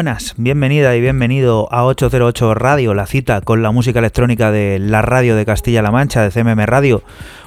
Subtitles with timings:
[0.00, 5.02] Buenas, bienvenida y bienvenido a 808 Radio, la cita con la música electrónica de la
[5.02, 7.02] radio de Castilla-La Mancha, de CMM Radio.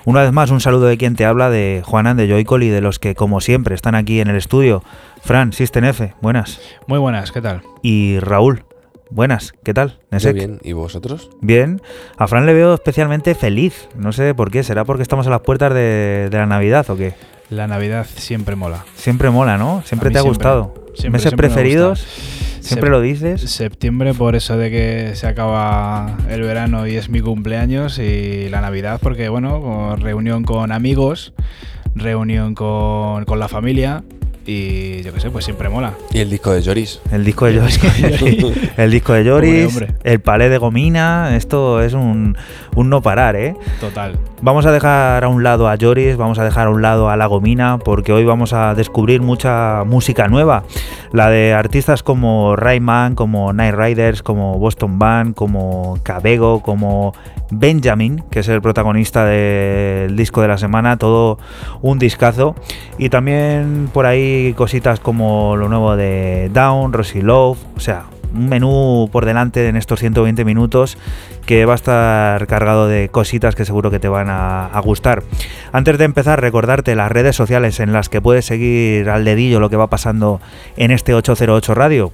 [0.06, 2.80] Una vez más, un saludo de quien te habla, de Juanan de Joycol y de
[2.80, 4.84] los que, como siempre, están aquí en el estudio.
[5.24, 6.62] Fran, System F, buenas.
[6.86, 7.64] Muy buenas, ¿qué tal?
[7.82, 8.66] Y Raúl,
[9.10, 9.98] buenas, ¿qué tal?
[10.12, 11.32] Muy bien, ¿y vosotros?
[11.42, 11.82] Bien,
[12.20, 15.42] a Fran le veo especialmente feliz, no sé por qué, ¿será porque estamos a las
[15.42, 17.16] puertas de, de la Navidad o qué?
[17.50, 18.86] La Navidad siempre mola.
[18.96, 19.84] Siempre mola, ¿no?
[19.86, 20.74] Siempre te ha siempre, gustado.
[20.96, 22.00] siempre, ¿Meses siempre preferidos?
[22.62, 23.42] ¿Siempre Sep- lo dices?
[23.42, 28.62] Septiembre por eso de que se acaba el verano y es mi cumpleaños y la
[28.62, 31.34] Navidad porque, bueno, reunión con amigos,
[31.94, 34.04] reunión con, con la familia
[34.46, 35.94] y yo qué sé, pues siempre mola.
[36.12, 37.00] ¿Y el disco de Joris?
[37.12, 37.80] El disco de Joris.
[38.78, 39.32] el disco de
[39.66, 39.96] hombre.
[40.04, 42.38] el palé de gomina, esto es un,
[42.76, 43.56] un no parar, ¿eh?
[43.80, 44.18] Total.
[44.42, 47.16] Vamos a dejar a un lado a Joris, vamos a dejar a un lado a
[47.16, 50.64] la gomina, porque hoy vamos a descubrir mucha música nueva.
[51.12, 57.14] La de artistas como Rayman, como Night Riders, como Boston Band, como Cabego, como
[57.52, 61.38] Benjamin, que es el protagonista del disco de la semana, todo
[61.82, 62.56] un discazo.
[62.98, 68.50] Y también por ahí cositas como lo nuevo de Down, Rosy Love, o sea, un
[68.50, 70.98] menú por delante en estos 120 minutos
[71.46, 75.24] que va a estar cargado de cositas que seguro que te van a, a gustar.
[75.72, 79.70] Antes de empezar, recordarte las redes sociales en las que puedes seguir al dedillo lo
[79.70, 80.42] que va pasando
[80.78, 82.12] en este 808 Radio.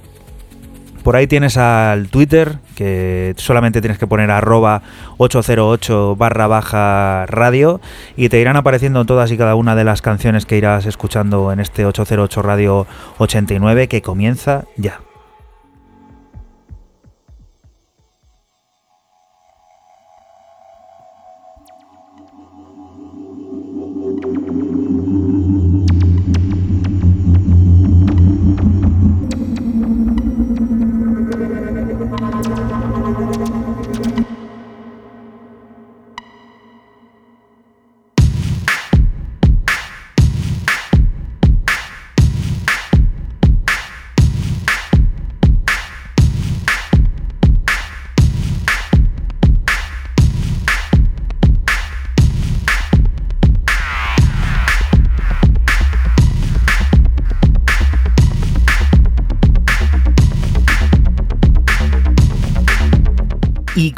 [1.04, 4.82] Por ahí tienes al Twitter, que solamente tienes que poner arroba
[5.18, 7.82] 808 barra baja radio
[8.16, 11.60] y te irán apareciendo todas y cada una de las canciones que irás escuchando en
[11.60, 12.88] este 808 Radio
[13.18, 15.00] 89 que comienza ya.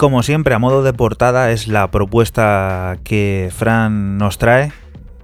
[0.01, 4.72] Como siempre, a modo de portada, es la propuesta que Fran nos trae.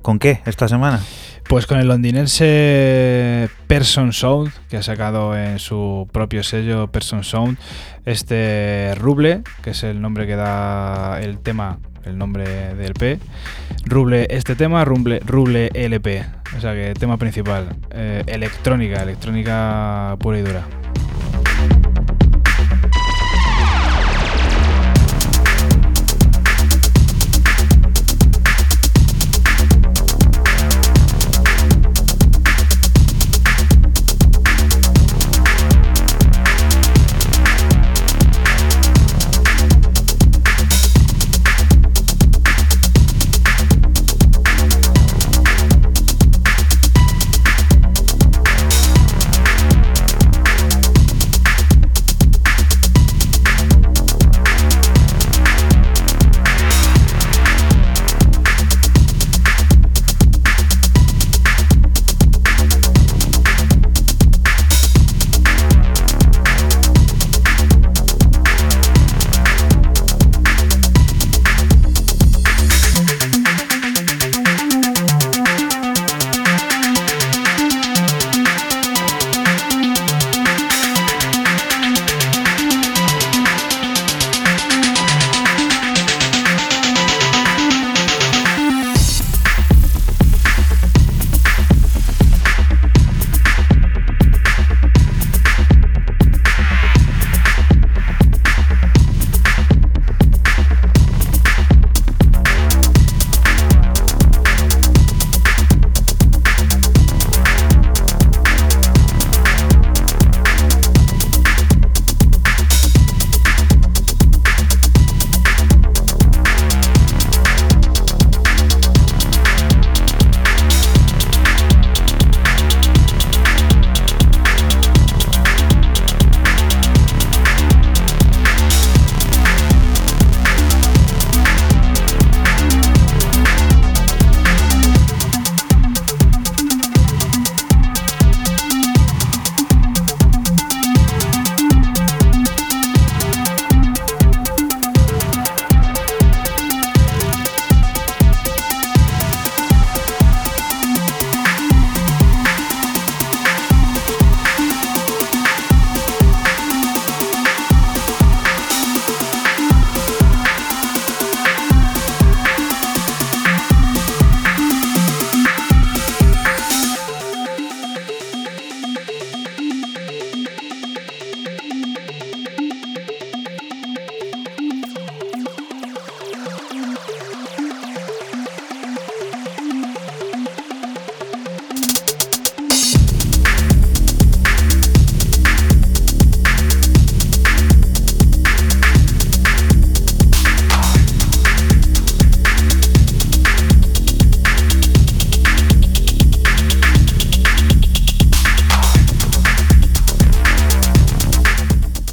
[0.03, 1.01] ¿Con qué esta semana?
[1.49, 7.57] Pues con el londinense Person Sound, que ha sacado en su propio sello Person Sound
[8.05, 13.17] este Ruble, que es el nombre que da el tema, el nombre del P.
[13.83, 16.23] Ruble, este tema, Ruble, Ruble LP,
[16.55, 20.67] o sea que tema principal, eh, electrónica, electrónica pura y dura.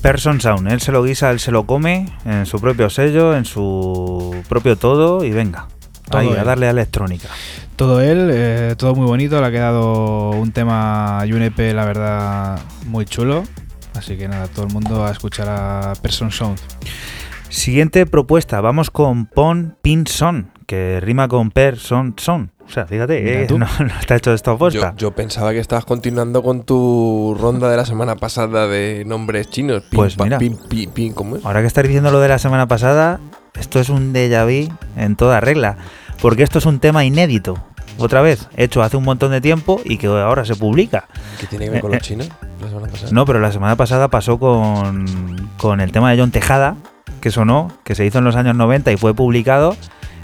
[0.04, 3.46] Person Sound, él se lo guisa, él se lo come en su propio sello, en
[3.46, 5.68] su propio todo y venga.
[6.10, 6.38] Todo ahí, él.
[6.38, 7.28] a darle a electrónica.
[7.74, 11.86] Todo él, eh, todo muy bonito, le ha quedado un tema y un EP, la
[11.86, 13.44] verdad, muy chulo.
[13.94, 16.58] Así que nada, todo el mundo a escuchar a Person Sound.
[17.48, 22.50] Siguiente propuesta, vamos con Pon Pin Son, que rima con Person Son.
[22.66, 23.58] O sea, fíjate, eh, tú.
[23.58, 27.68] no, no está hecho esto a Yo, yo pensaba que estabas continuando con tu ronda
[27.68, 29.82] de la semana pasada de nombres chinos.
[29.82, 30.38] Pin, Pues mira.
[30.38, 31.44] Pin, pin, pin, ¿cómo es?
[31.44, 33.20] Ahora que estás diciendo lo de la semana pasada,
[33.60, 35.76] esto es un déjà vu en toda regla,
[36.22, 37.62] porque esto es un tema inédito.
[37.98, 41.04] Otra vez, hecho hace un montón de tiempo y que ahora se publica.
[41.38, 42.30] ¿Qué tiene que ver con los chinos?
[42.62, 43.12] La semana pasada.
[43.12, 46.76] No, pero la semana pasada pasó con, con el tema de John Tejada,
[47.20, 49.76] que sonó, que se hizo en los años 90 y fue publicado.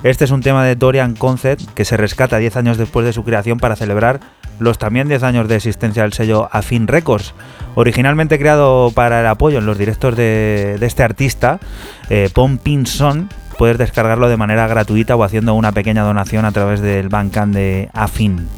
[0.02, 3.22] Este es un tema de Dorian Concept que se rescata 10 años después de su
[3.22, 4.20] creación para celebrar
[4.58, 7.34] los también 10 años de existencia del sello Afin Records.
[7.74, 11.60] Originalmente creado para el apoyo en los directos de, este artista,
[12.08, 16.52] eh, Pon Pin Son, puedes descargarlo de manera gratuita o haciendo una pequeña donación a
[16.52, 18.48] través del Bandcamp de Afin.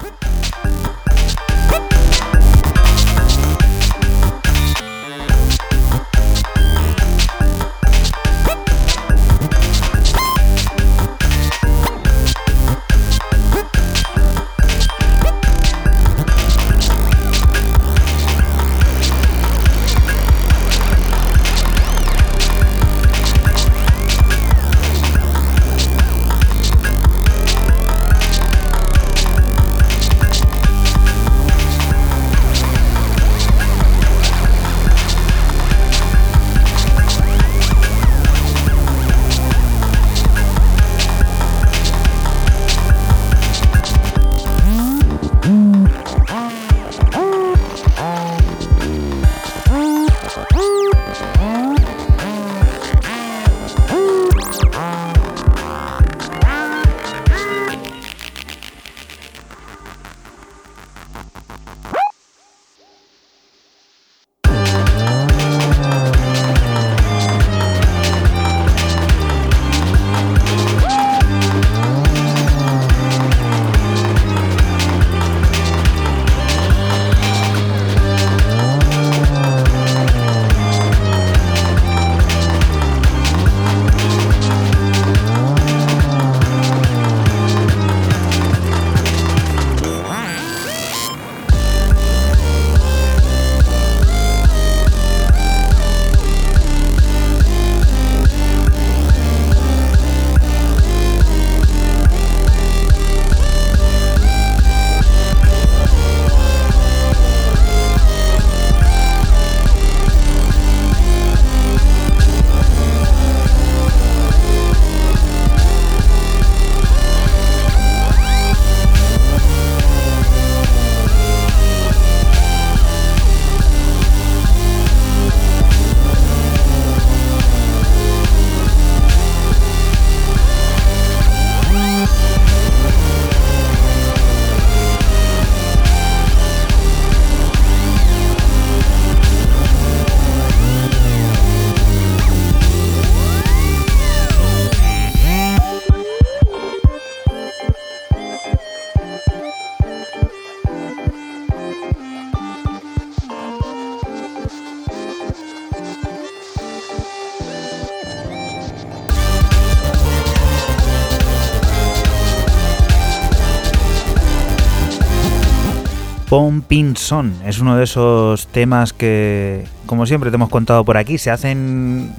[166.73, 170.97] Pon Pin Son es uno de esos temas que, como siempre te hemos contado por
[170.97, 172.15] aquí, se hacen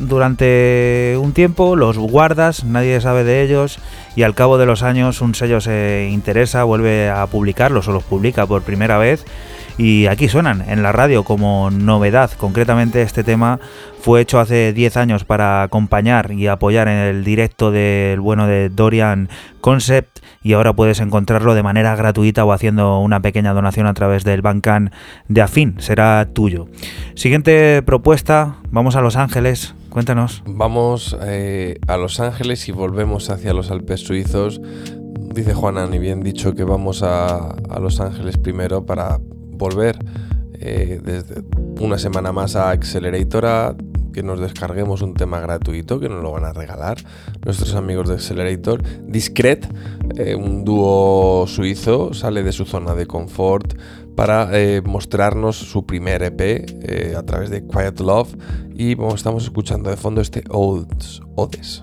[0.00, 3.78] durante un tiempo, los guardas, nadie sabe de ellos
[4.16, 8.02] y al cabo de los años un sello se interesa, vuelve a publicarlos o los
[8.02, 9.26] publica por primera vez
[9.78, 12.32] y aquí suenan en la radio como novedad.
[12.32, 13.60] Concretamente este tema
[14.00, 18.70] fue hecho hace 10 años para acompañar y apoyar en el directo del bueno de
[18.70, 19.28] Dorian
[19.60, 24.24] Concept y ahora puedes encontrarlo de manera gratuita o haciendo una pequeña donación a través
[24.24, 24.92] del Bandcamp
[25.28, 25.76] de Afin.
[25.78, 26.66] Será tuyo.
[27.14, 29.74] Siguiente propuesta, vamos a Los Ángeles.
[29.90, 30.42] Cuéntanos.
[30.44, 34.60] Vamos eh, a Los Ángeles y volvemos hacia los Alpes suizos.
[35.34, 39.18] Dice Juana, ni bien dicho que vamos a, a Los Ángeles primero para
[39.58, 39.98] volver
[40.60, 41.42] eh, desde
[41.80, 43.76] una semana más a Accelerator
[44.12, 46.96] que nos descarguemos un tema gratuito que nos lo van a regalar
[47.44, 48.82] nuestros amigos de Accelerator.
[49.06, 49.68] Discret,
[50.16, 53.78] eh, un dúo suizo, sale de su zona de confort
[54.16, 58.34] para eh, mostrarnos su primer EP a través de Quiet Love
[58.74, 61.20] y estamos escuchando de fondo este Odes.
[61.36, 61.82] Odes.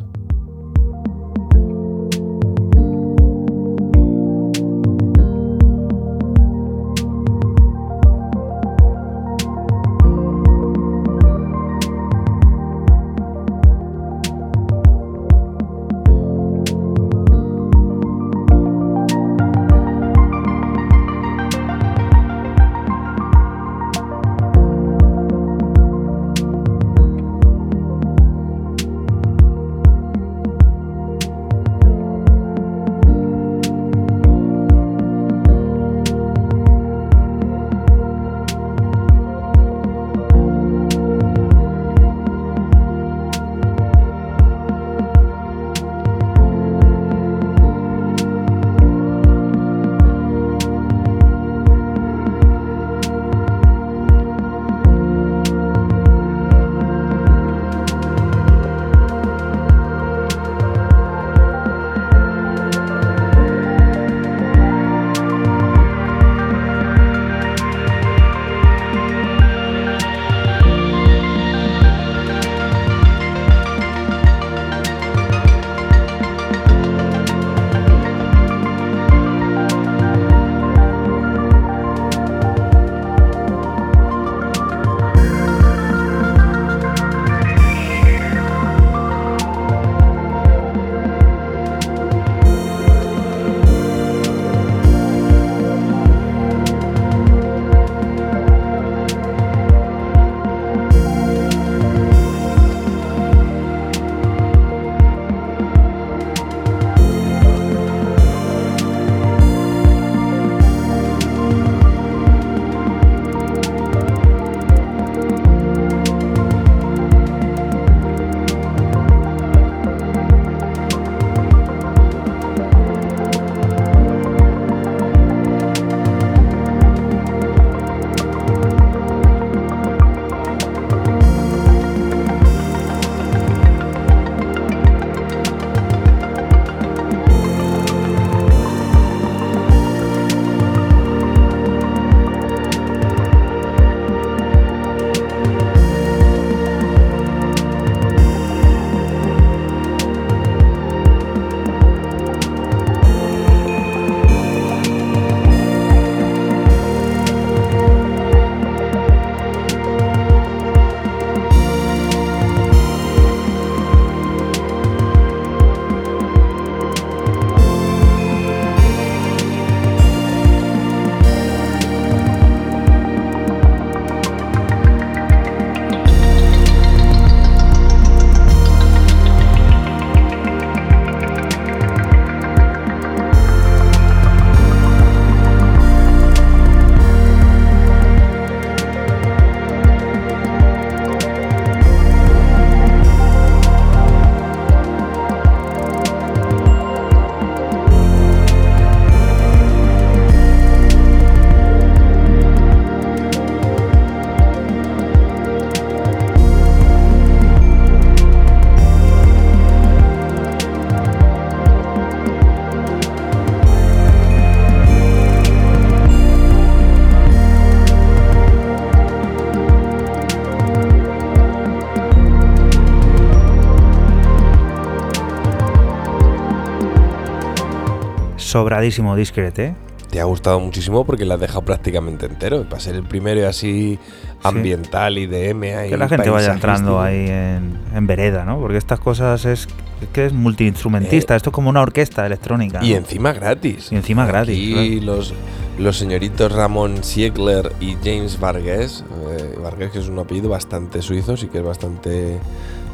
[228.55, 229.75] Sobradísimo Discret, ¿eh?
[230.09, 232.63] Te ha gustado muchísimo porque lo has dejado prácticamente entero.
[232.63, 233.99] Para ser el primero y así
[234.43, 235.89] ambiental y de M.
[235.89, 238.57] Que la gente vaya entrando ahí en, vereda, ¿no?
[238.61, 239.67] Porque estas cosas es,
[240.13, 241.33] que es multiinstrumentista.
[241.33, 242.81] Eh, Esto es como una orquesta electrónica.
[242.81, 243.91] Y encima gratis.
[243.91, 244.57] Y encima gratis.
[244.57, 245.33] Y los,
[245.77, 249.03] los señoritos Ramón Siegler y James Vargas.
[249.31, 252.39] Eh, Vargas, que es un apellido bastante suizo, sí que es bastante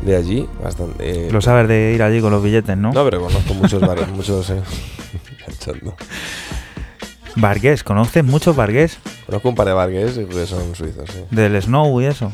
[0.02, 0.48] de allí.
[0.64, 2.94] Bastante, Lo sabes de ir allí con los billetes, ¿no?
[2.94, 3.84] No, pero conozco muchos,
[4.16, 4.52] muchos
[5.48, 5.92] eh,
[7.36, 8.98] Vargués, ¿conoces muchos Vargués?
[9.26, 11.20] Conozco un par de Vargués que son suizos, sí.
[11.32, 12.32] ¿Del Snow y eso?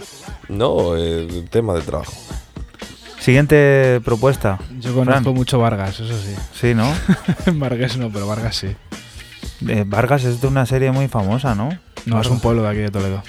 [0.50, 2.14] No, el tema de trabajo.
[3.20, 4.58] Siguiente propuesta.
[4.80, 6.34] Yo conozco mucho Vargas, eso sí.
[6.54, 6.90] Sí, ¿no?
[7.54, 8.76] Vargas no, pero Vargas sí.
[9.86, 11.70] Vargas es de una serie muy famosa, ¿no?
[12.06, 13.22] No, es un pueblo de aquí de Toledo.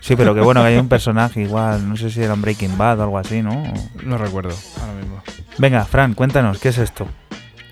[0.00, 2.76] Sí, pero que bueno, que hay un personaje igual, no sé si era un Breaking
[2.76, 3.62] Bad o algo así, ¿no?
[4.02, 5.22] No recuerdo ahora mismo.
[5.58, 7.06] Venga, Fran, cuéntanos, ¿qué es esto?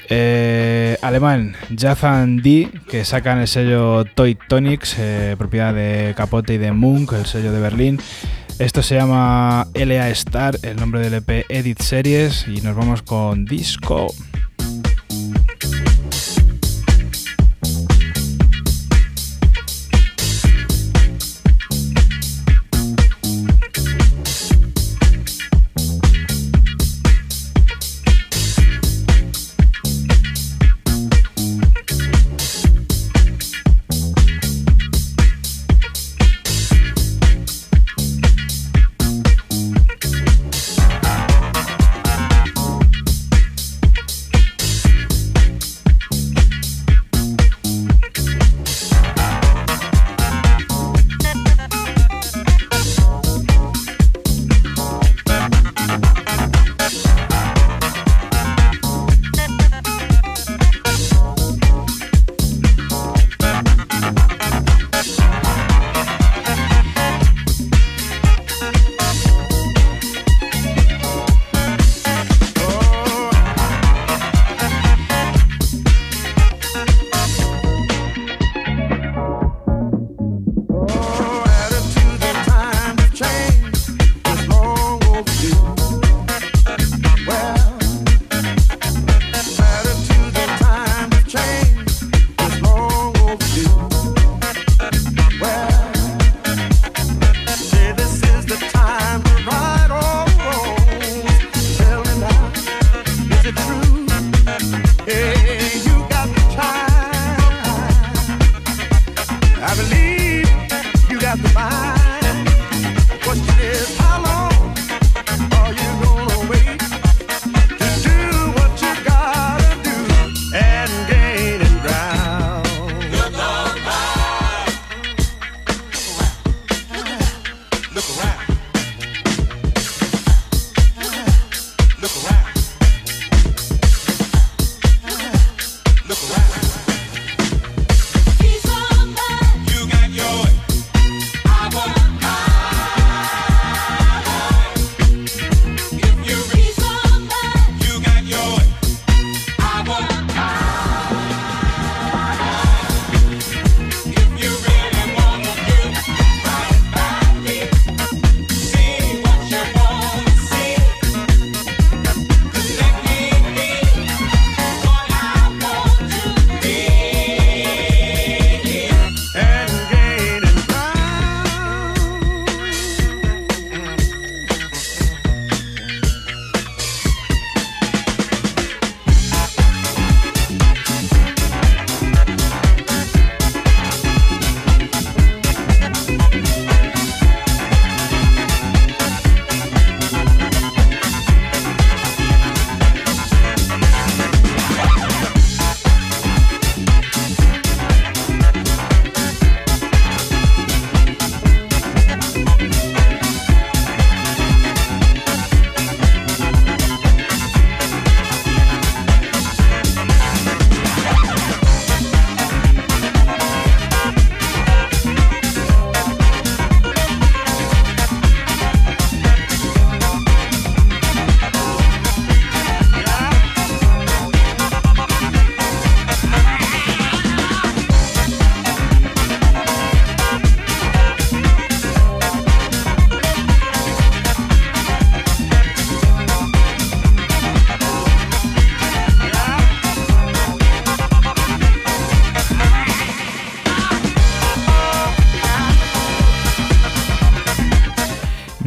[0.09, 6.59] Eh, alemán, Jazan D, que sacan el sello Toy Tonics, eh, propiedad de Capote y
[6.59, 8.01] de Munk, el sello de Berlín.
[8.59, 13.45] Esto se llama LA Star, el nombre del EP Edit Series, y nos vamos con
[13.45, 14.07] Disco.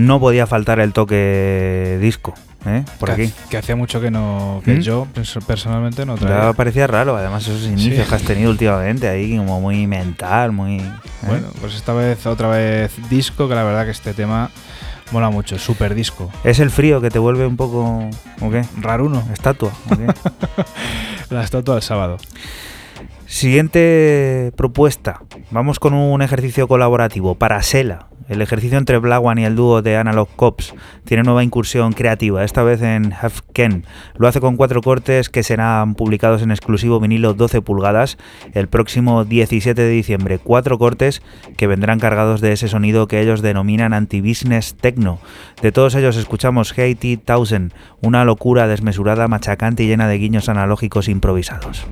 [0.07, 2.33] No podía faltar el toque disco.
[2.65, 2.83] ¿eh?
[2.99, 3.33] Por que, aquí.
[3.49, 4.79] Que hacía mucho que no que ¿Mm?
[4.79, 5.07] yo
[5.45, 6.53] personalmente no Ya traía.
[6.53, 8.09] parecía raro, además esos inicios Sí.
[8.09, 10.77] que has tenido últimamente ahí, como muy mental, muy...
[10.79, 10.91] ¿eh?
[11.27, 14.49] Bueno, pues esta vez otra vez disco, que la verdad que este tema
[15.11, 16.29] mola mucho, super disco.
[16.43, 18.09] ¿Es el frío que te vuelve un poco...
[18.41, 18.63] ¿O qué?
[18.81, 19.71] Raruno, ¿Estatua?
[19.89, 20.07] ¿o qué?
[21.29, 22.17] la estatua del sábado.
[23.25, 25.21] Siguiente propuesta.
[25.51, 28.07] Vamos con un ejercicio colaborativo para Sela.
[28.27, 32.43] El ejercicio entre Black One y el dúo de Analog Cops tiene nueva incursión creativa,
[32.43, 33.85] esta vez en Have Ken.
[34.17, 38.17] Lo hace con cuatro cortes que serán publicados en exclusivo vinilo 12 pulgadas
[38.53, 40.39] el próximo 17 de diciembre.
[40.39, 41.21] Cuatro cortes
[41.55, 45.19] que vendrán cargados de ese sonido que ellos denominan anti-business techno.
[45.61, 51.07] De todos ellos escuchamos Haiti Thousand, una locura desmesurada, machacante y llena de guiños analógicos
[51.07, 51.87] improvisados.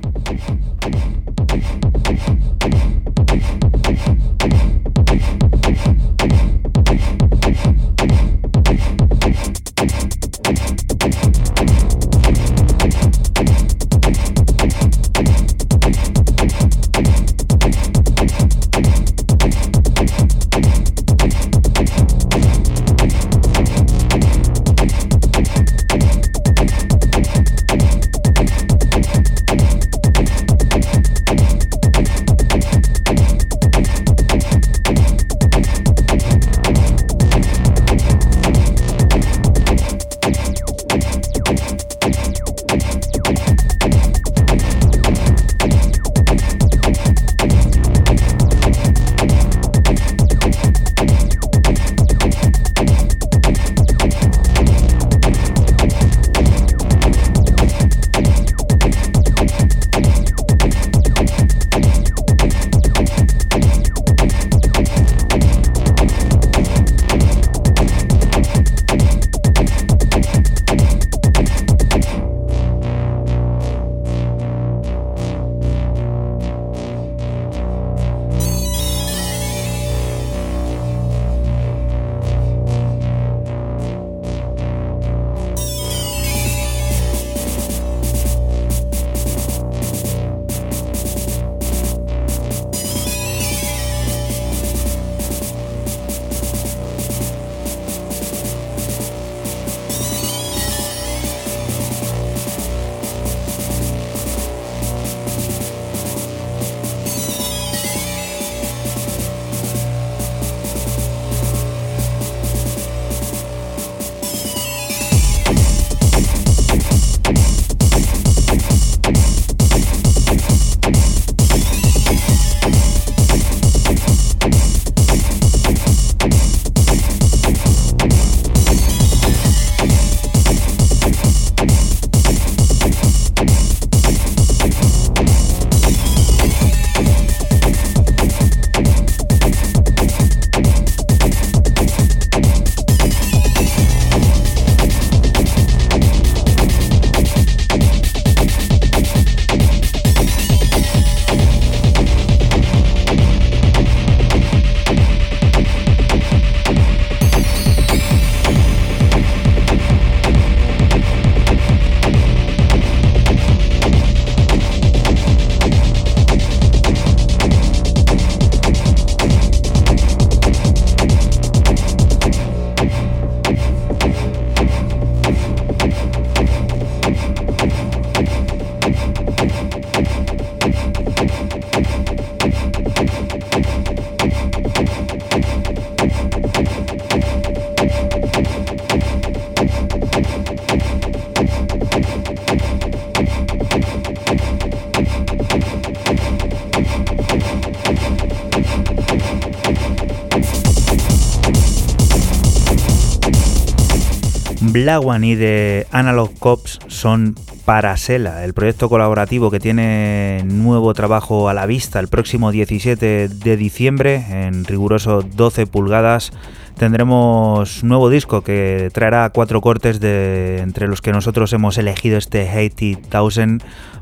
[204.93, 207.33] One y de Analog Cops son
[207.65, 213.27] para Sela, el proyecto colaborativo que tiene nuevo trabajo a la vista el próximo 17
[213.27, 216.31] de diciembre en riguroso 12 pulgadas.
[216.77, 222.47] Tendremos nuevo disco que traerá cuatro cortes de entre los que nosotros hemos elegido este
[222.47, 222.99] Haiti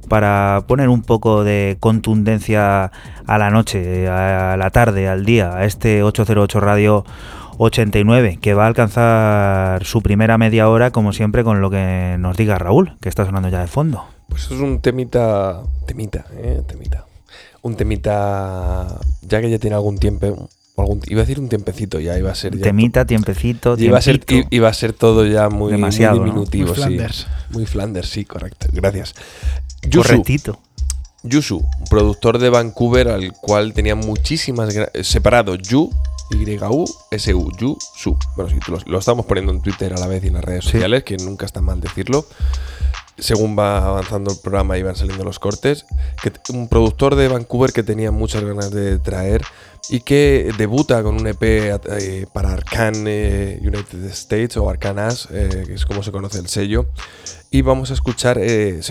[0.09, 2.91] para poner un poco de contundencia
[3.25, 7.05] a la noche, a la tarde, al día, a este 808 Radio
[7.57, 12.37] 89, que va a alcanzar su primera media hora, como siempre, con lo que nos
[12.37, 14.05] diga Raúl, que está sonando ya de fondo.
[14.29, 17.05] Pues es un temita, temita, eh, temita.
[17.61, 22.17] Un temita, ya que ya tiene algún tiempo, algún, iba a decir un tiempecito ya,
[22.17, 24.55] iba a ser ya Temita, tiempecito, Iba a, ser, tiempito.
[24.55, 26.33] iba a ser todo ya muy, Demasiado, muy ¿no?
[26.33, 26.81] diminutivo, Muy sí.
[26.81, 27.27] Flanders.
[27.51, 28.67] Muy Flanders, sí, correcto.
[28.71, 29.13] Gracias.
[29.83, 30.59] Yusu, Correctito.
[31.23, 34.75] Yusu, productor de Vancouver al cual tenía muchísimas...
[35.03, 35.89] Separado, Yu,
[36.33, 38.17] Y-U-S-U, Yu, Su.
[38.35, 40.65] Bueno, sí, lo, lo estamos poniendo en Twitter a la vez y en las redes
[40.65, 40.71] Sí.
[40.71, 42.25] sociales, que nunca está mal decirlo.
[43.15, 45.85] según va avanzando el programa y van saliendo los cortes,
[46.23, 49.43] que un productor de Vancouver que tenía muchas ganas de traer
[49.89, 55.63] y que debuta con un EP eh, para Arcan eh, United States o Arcanas, eh,
[55.67, 56.87] que es como se conoce el sello.
[57.51, 58.39] Y vamos a escuchar,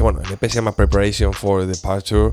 [0.01, 2.33] bueno, el EP se llama Preparation for Departure,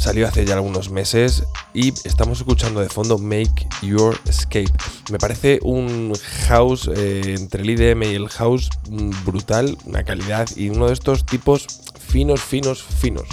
[0.00, 4.72] salió hace ya algunos meses y estamos escuchando de fondo Make Your Escape.
[5.10, 6.12] Me parece un
[6.48, 11.26] house entre el IDM y el house mm, brutal, una calidad y uno de estos
[11.26, 11.66] tipos
[11.98, 13.28] finos, finos, finos.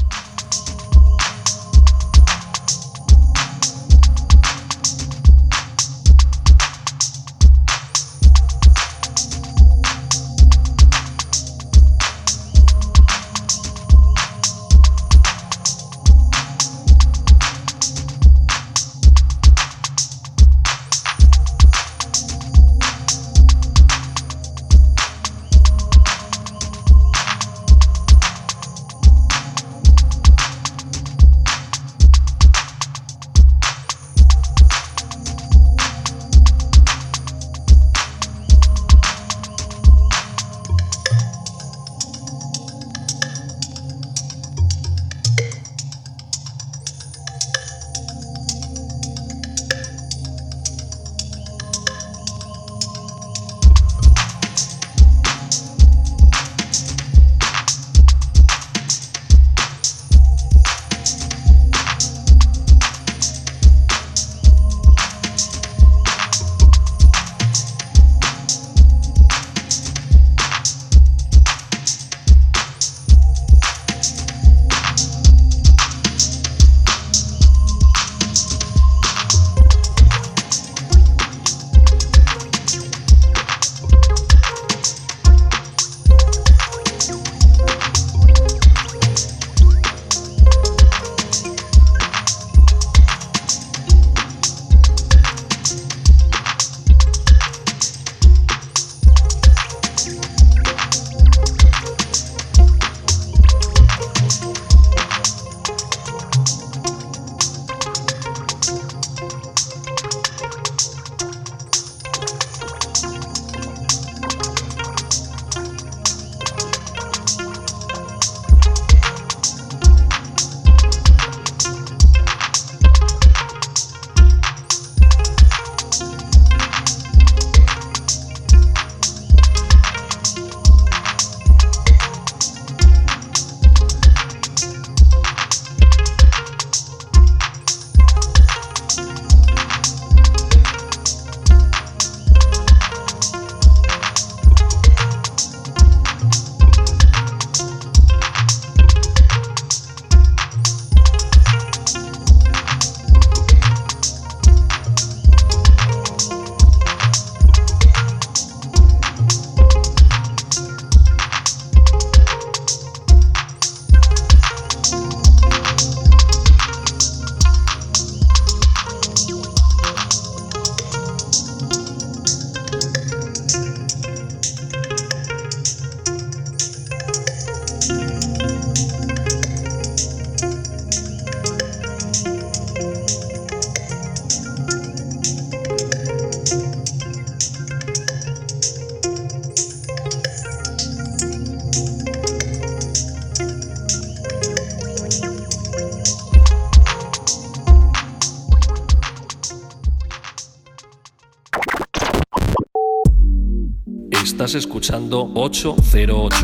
[205.40, 206.36] 808.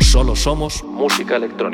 [0.00, 1.69] Solo somos música electrónica.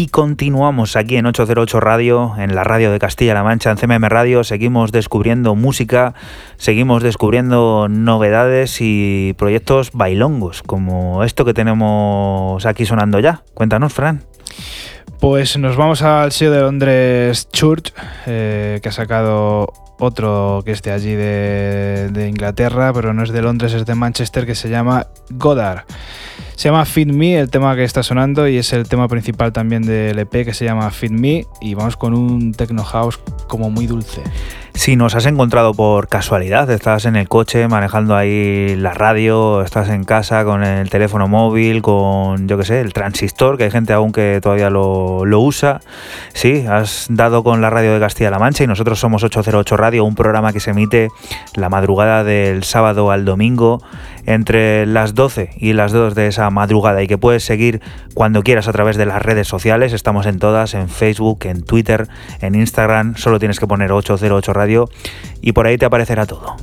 [0.00, 4.44] Y continuamos aquí en 808 Radio, en la radio de Castilla-La Mancha, en CMM Radio.
[4.44, 6.14] Seguimos descubriendo música,
[6.56, 13.42] seguimos descubriendo novedades y proyectos bailongos, como esto que tenemos aquí sonando ya.
[13.54, 14.22] Cuéntanos, Fran.
[15.18, 17.92] Pues nos vamos al sello de Londres Church,
[18.26, 23.42] eh, que ha sacado otro que es de allí de, Inglaterra, pero no es de
[23.42, 25.84] Londres, es de Manchester, que se llama Godard.
[26.54, 29.82] Se llama Fit Me, el tema que está sonando, y es el tema principal también
[29.82, 31.46] del EP que se llama Fit Me.
[31.60, 34.22] Y vamos con un techno house como muy dulce.
[34.78, 39.88] Si nos has encontrado por casualidad, estás en el coche manejando ahí la radio, estás
[39.88, 43.92] en casa con el teléfono móvil, con yo que sé, el transistor, que hay gente
[43.92, 45.80] aún que todavía lo, usa.
[46.32, 50.14] Sí, has dado con la radio de Castilla-La Mancha y nosotros somos 808 Radio, un
[50.14, 51.08] programa que se emite
[51.56, 53.82] la madrugada del sábado al domingo
[54.26, 57.80] entre las 12 y las 2 de esa madrugada y que puedes seguir
[58.14, 59.92] cuando quieras a través de las redes sociales.
[59.92, 62.06] Estamos en todas, en Facebook, en Twitter,
[62.40, 63.16] en Instagram.
[63.16, 64.52] Solo tienes que poner 808
[65.40, 66.56] Y por ahí te aparecerá todo.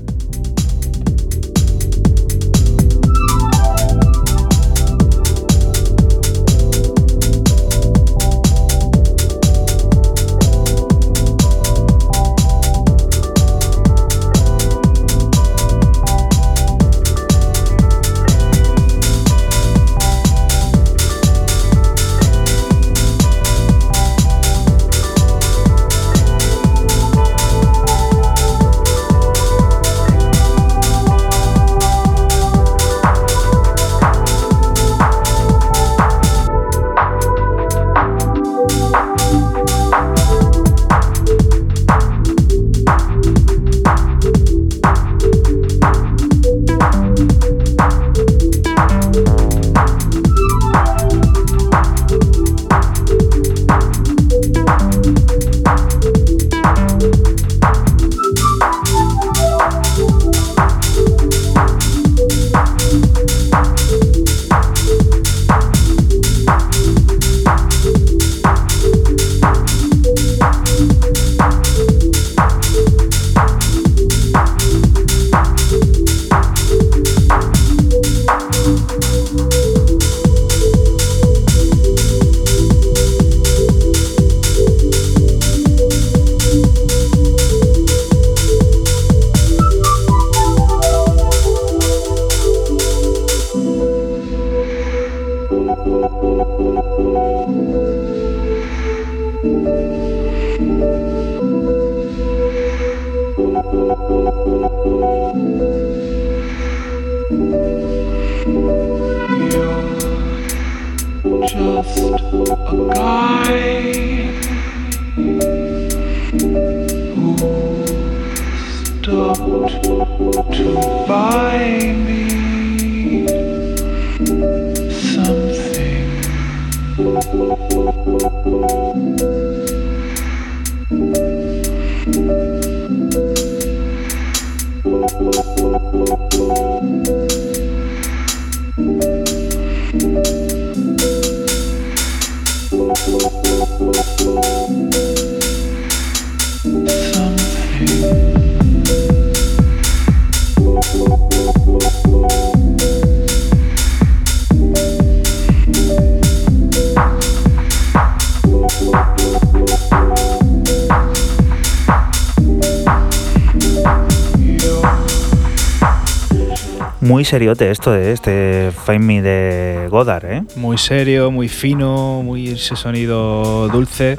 [167.26, 170.44] Muy seriote esto de este Find Me de Godard, ¿eh?
[170.58, 174.16] Muy serio, muy fino, muy ese sonido dulce.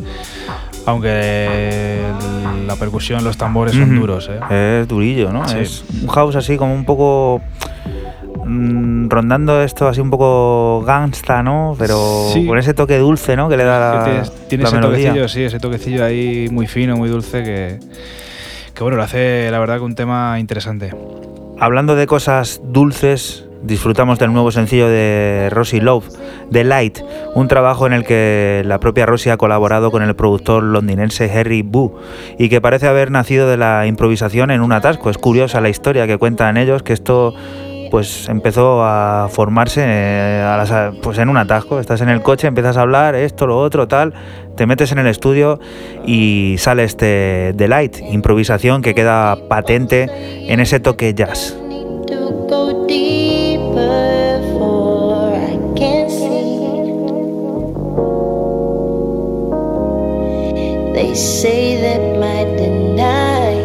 [0.86, 2.00] Aunque
[2.66, 4.80] la percusión, los tambores son duros, ¿eh?
[4.80, 5.44] Es durillo, ¿no?
[5.44, 7.40] Es un house así como un poco
[8.44, 11.76] mm, rondando esto así un poco gangsta, ¿no?
[11.78, 13.48] Pero con ese toque dulce, ¿no?
[13.48, 17.44] Que le da la, tiene, ese toquecillo, sí, ese toquecillo ahí muy fino, muy dulce
[17.44, 17.78] que,
[18.74, 20.90] que bueno, lo hace la verdad que un tema interesante.
[21.59, 26.07] Hablando de cosas dulces, disfrutamos del nuevo sencillo de Rosie Love,
[26.52, 26.98] The Light,
[27.34, 31.62] un trabajo en el que la propia Rosie ha colaborado con el productor londinense Harry
[31.62, 31.98] Boo
[32.38, 35.09] y que parece haber nacido de la improvisación en un atasco.
[35.09, 37.34] Es curiosa la historia que cuentan ellos, que esto
[37.91, 41.80] pues empezó a formarse eh, a pues en un atasco.
[41.80, 44.14] Estás en el coche, empiezas a hablar, esto, lo otro, tal,
[44.57, 45.61] te metes en el estudio
[46.05, 50.09] y sale este delight improvisación que queda patente
[50.49, 51.57] en ese toque jazz.
[60.95, 63.57] They say that my denial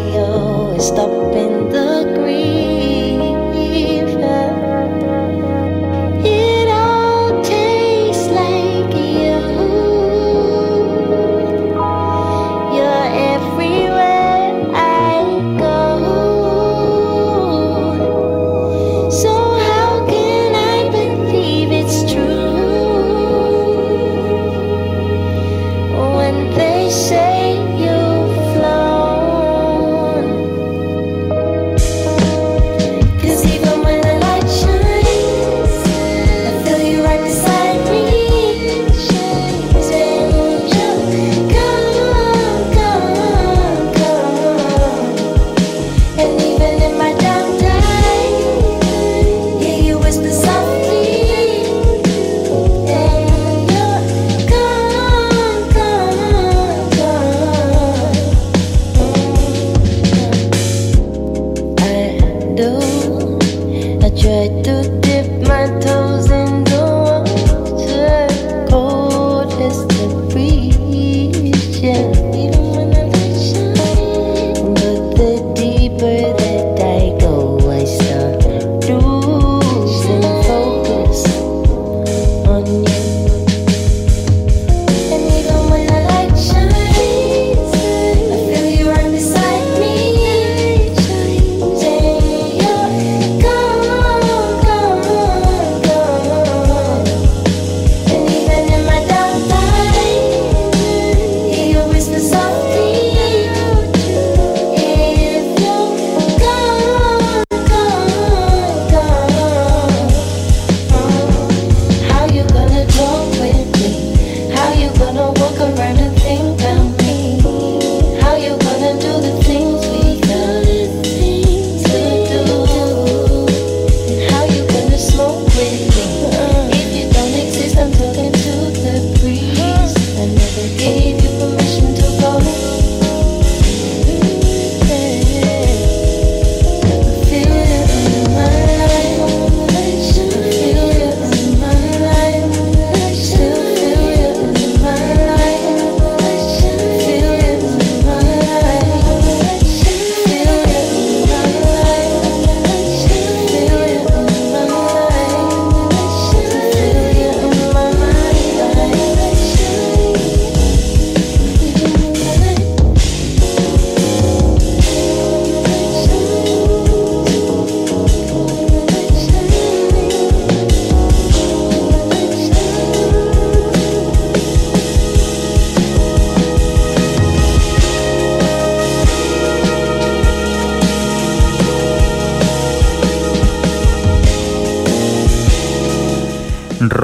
[131.01, 132.60] gave you permission to go.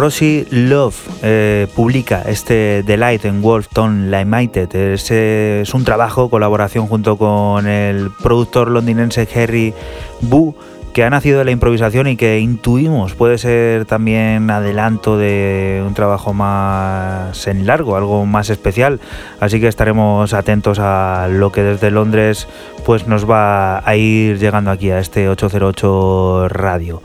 [0.07, 4.73] Rosy Love eh, publica este Delight en Wolfton Limited.
[4.73, 9.73] Es, eh, es un trabajo, colaboración junto con el productor londinense Harry
[10.21, 10.55] Boo
[10.93, 15.93] que ha nacido de la improvisación y que intuimos puede ser también adelanto de un
[15.93, 19.01] trabajo más en largo, algo más especial.
[19.41, 22.47] Así que estaremos atentos a lo que desde Londres
[22.85, 27.01] pues nos va a ir llegando aquí a este 808 Radio.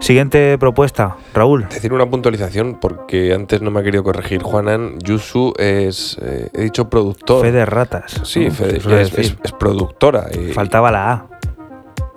[0.00, 1.66] Siguiente propuesta, Raúl.
[1.68, 4.98] Decir una puntualización, porque antes no me ha querido corregir Juanan.
[4.98, 7.42] Yusu es, eh, he dicho productor.
[7.44, 8.20] Fe de ratas.
[8.24, 8.50] Sí, ¿no?
[8.52, 10.26] Fede- es, es es- es productora.
[10.32, 11.26] y- Faltaba la A.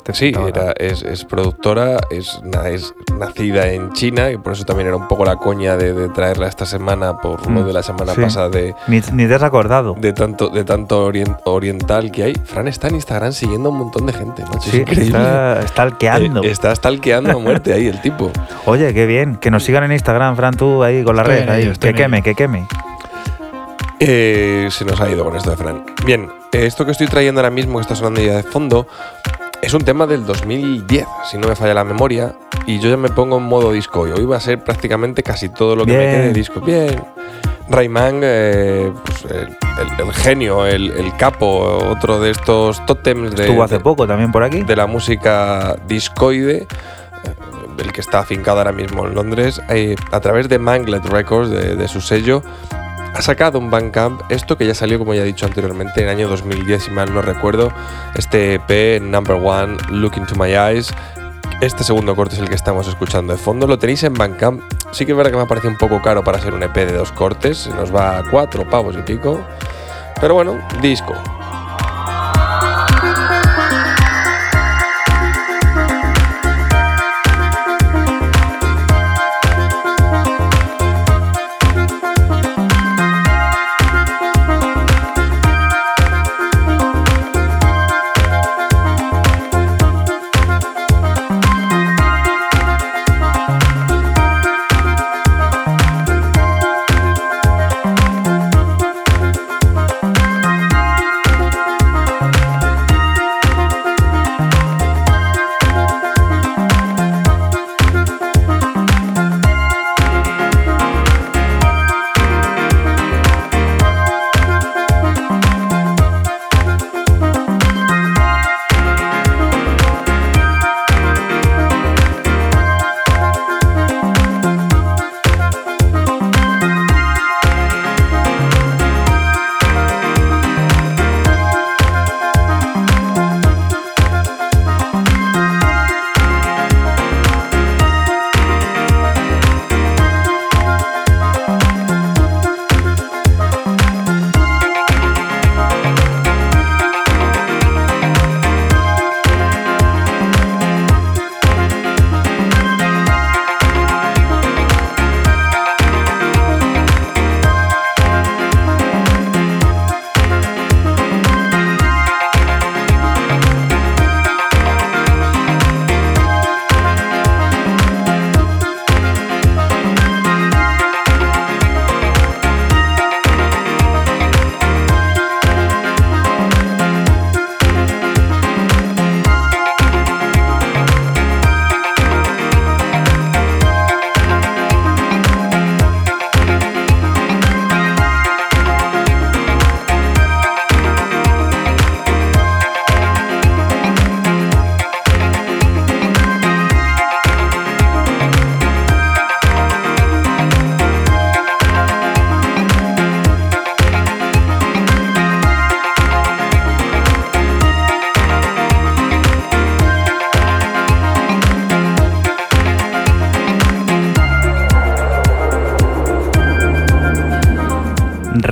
[0.04, 4.64] Te Sí, era- es, es productora, es, na- es nacida en China y por eso
[4.66, 7.74] también era un poco la coña de, de traerla esta semana por lo Mm, de
[7.74, 8.22] la semana sí.
[8.22, 9.96] pasada de, Ni, ni te has acordado.
[10.00, 12.34] de tanto, de tanto orien- oriental que hay.
[12.46, 15.06] Fran está en Instagram siguiendo a un montón de gente, macho, es Sí, increíble.
[15.08, 16.44] está, está alqueando.
[16.44, 18.32] Eh, está stalkeando a muerte ahí el tipo.
[18.66, 19.36] Oye, qué bien.
[19.36, 21.50] Que nos sigan en Instagram, Fran, tú ahí con la Estoy red.
[21.50, 21.62] ahí.
[21.64, 22.66] ello, Que queme, que queme.
[24.00, 25.84] Eh, se nos ha ido con esto de Fran.
[26.06, 28.88] Bien, eh, esto que estoy trayendo ahora mismo, que está sonando ya de fondo,
[29.62, 32.34] es un tema del 2010, si no me falla la memoria,
[32.66, 34.08] y yo ya me pongo en modo disco.
[34.08, 36.62] Y hoy va a ser prácticamente casi todo lo que me quede de disco.
[36.62, 37.02] Bien.
[37.70, 41.48] Rayman, eh, pues, el, el- el genio, el, el capo,
[41.90, 44.64] otro de estos tótems de, Estuvo hace de- poco también por aquí.
[44.64, 46.68] de la música discoide, eh,
[47.78, 51.76] el que está afincado ahora mismo en Londres, eh, a través de Manglet Records, de,
[51.76, 52.42] de su sello,
[53.14, 56.16] ha sacado un Bandcamp, esto que ya salió, como ya he dicho anteriormente, en el
[56.16, 57.72] año 2010, si mal no recuerdo,
[58.16, 60.92] este EP, Number One, Look Into My Eyes.
[61.62, 63.68] Este segundo corte es el que estamos escuchando de fondo.
[63.68, 64.62] Lo tenéis en Bandcamp.
[64.92, 66.94] Sí que es verdad que me parece un poco caro para ser un EP de
[66.94, 67.68] dos cortes.
[67.76, 69.42] Nos va a cuatro pavos y pico.
[70.22, 71.14] Pero bueno, disco.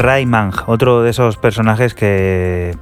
[0.08, 2.76] Rayman, otro de esos personajes que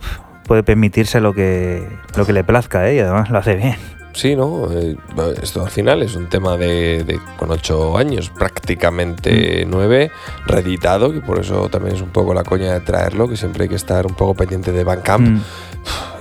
[0.47, 2.97] puede permitirse lo que, lo que le plazca, ¿eh?
[2.97, 3.75] y además lo hace bien.
[4.13, 4.71] Sí, ¿no?
[4.71, 4.95] Eh,
[5.41, 10.11] esto al final es un tema de, de- con ocho años, prácticamente nueve,
[10.45, 13.69] reeditado, que por eso también es un poco la coña de traerlo, que siempre hay
[13.69, 15.27] que estar un poco pendiente de Bandcamp.
[15.27, 15.41] Mm.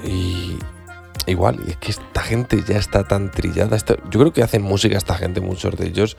[0.05, 0.59] Y
[1.27, 3.77] igual, y es que esta gente ya está tan trillada.
[4.11, 6.17] yo creo que hacen música esta gente, muchos de ellos,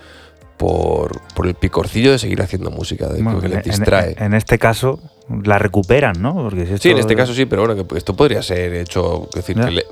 [0.66, 4.16] por, por el picorcillo de seguir haciendo música, de Bueno, que en, les distrae.
[4.18, 5.00] en- en este caso,
[5.44, 6.34] la recuperan, ¿no?
[6.34, 9.28] Porque si Sí, en este caso sí, pero bueno, que esto podría ser hecho.
[9.30, 9.86] es decir, que le-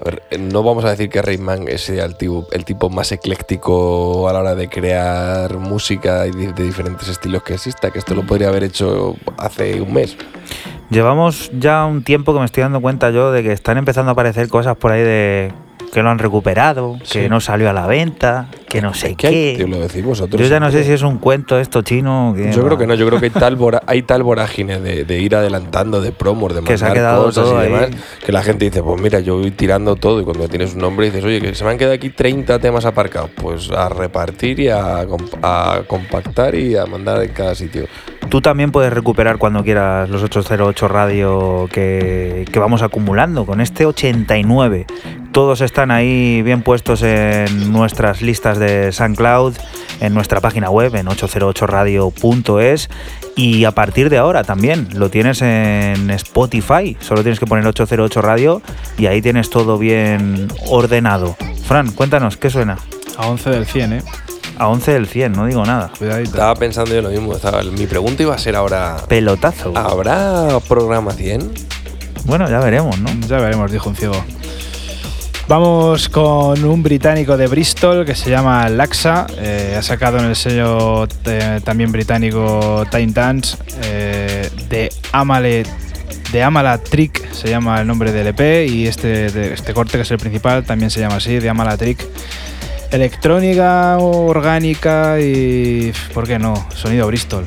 [0.00, 4.28] a ver, no vamos a decir que Rayman sea el tipo, el tipo más ecléctico
[4.28, 8.14] a la hora de crear música y de, de diferentes estilos que exista, que esto
[8.14, 10.16] lo podría haber hecho hace un mes.
[10.90, 14.12] Llevamos ya un tiempo que me estoy dando cuenta yo de que están empezando a
[14.12, 15.52] aparecer cosas por ahí de
[15.96, 19.56] que lo han recuperado, que no salió a la venta, que no sé ¿Qué hay?
[19.56, 20.38] Tío, lo decís vosotros.
[20.42, 22.34] Yo ya no sé si es un cuento esto chino.
[22.36, 25.04] Que Yo creo que no, yo creo que hay tal, vora- hay tal vorágine de,
[25.06, 26.74] de ir adelantando, de promos, de mandar
[27.24, 27.72] cosas y ahí.
[27.72, 27.90] demás,
[28.22, 31.06] que la gente dice, pues mira, yo voy tirando todo y cuando tienes un nombre
[31.06, 34.68] dices, oye, que se me han quedado aquí 30 temas aparcados, pues a repartir y
[34.68, 34.98] a,
[35.42, 37.86] a compactar y a mandar en cada sitio.
[38.28, 43.46] Tú también puedes recuperar cuando quieras los 808 radio que, vamos acumulando.
[43.46, 44.86] Con este 89,
[45.32, 49.54] todos están ahí bien puestos en nuestras listas de SoundCloud,
[50.00, 52.90] en nuestra página web, en 808radio.es.
[53.36, 56.96] Y a partir de ahora también lo tienes en Spotify.
[57.00, 58.60] Solo tienes que poner 808 radio
[58.98, 61.36] y ahí tienes todo bien ordenado.
[61.66, 62.78] Fran, cuéntanos, ¿qué suena?
[63.18, 64.02] A 11 del 100, ¿eh?
[64.58, 65.90] A 11 del 100, no digo nada.
[65.98, 66.30] Cuidadito.
[66.30, 69.72] Estaba pensando yo lo mismo, estaba- mi pregunta iba a ser ahora, Pelotazo.
[69.76, 71.50] ¿habrá programa 100?
[72.24, 73.10] Bueno, ya veremos, ¿no?
[73.28, 74.24] Ya veremos, dijo un ciego.
[75.48, 79.26] Vamos con un británico de Bristol que se llama Laxa.
[79.38, 85.64] eh, ha sacado en el sello eh, también británico Time Dance eh, de Amale.
[86.32, 90.02] De Amala Trick se llama el nombre del EP y este, de- este corte que
[90.02, 92.04] es el principal también se llama así, de Amala Trick.
[92.90, 95.92] Electrónica, orgánica y...
[96.14, 96.54] ¿por qué no?
[96.74, 97.44] Sonido Bristol.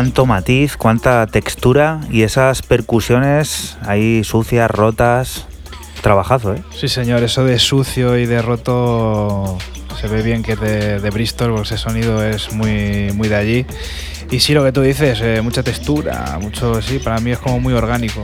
[0.00, 5.46] Cuánto matiz, cuánta textura y esas percusiones ahí sucias, rotas.
[6.00, 6.62] Trabajazo, ¿eh?
[6.74, 9.58] Sí, señor, eso de sucio y de roto
[10.00, 13.36] se ve bien que es de, de Bristol, porque ese sonido es muy, muy de
[13.36, 13.66] allí.
[14.30, 17.60] Y sí, lo que tú dices, eh, mucha textura, mucho, sí, para mí es como
[17.60, 18.22] muy orgánico.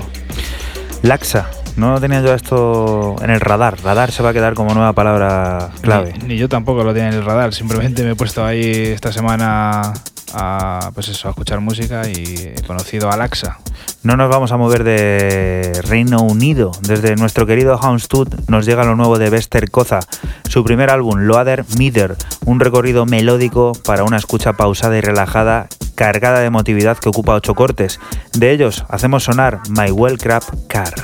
[1.02, 1.50] Laxa.
[1.76, 3.76] No tenía yo esto en el radar.
[3.82, 6.14] Radar se va a quedar como nueva palabra clave.
[6.22, 9.12] Ni, ni yo tampoco lo tenía en el radar, simplemente me he puesto ahí esta
[9.12, 9.92] semana
[10.36, 13.58] a, pues eso, a escuchar música y he conocido a Alaxa.
[14.02, 16.72] No nos vamos a mover de Reino Unido.
[16.82, 20.00] Desde nuestro querido Houndstooth nos llega lo nuevo de Bester Koza,
[20.48, 26.40] su primer álbum, Loader Meter, un recorrido melódico para una escucha pausada y relajada, cargada
[26.40, 27.98] de emotividad que ocupa ocho cortes.
[28.34, 30.94] De ellos hacemos sonar My Well Crap Car.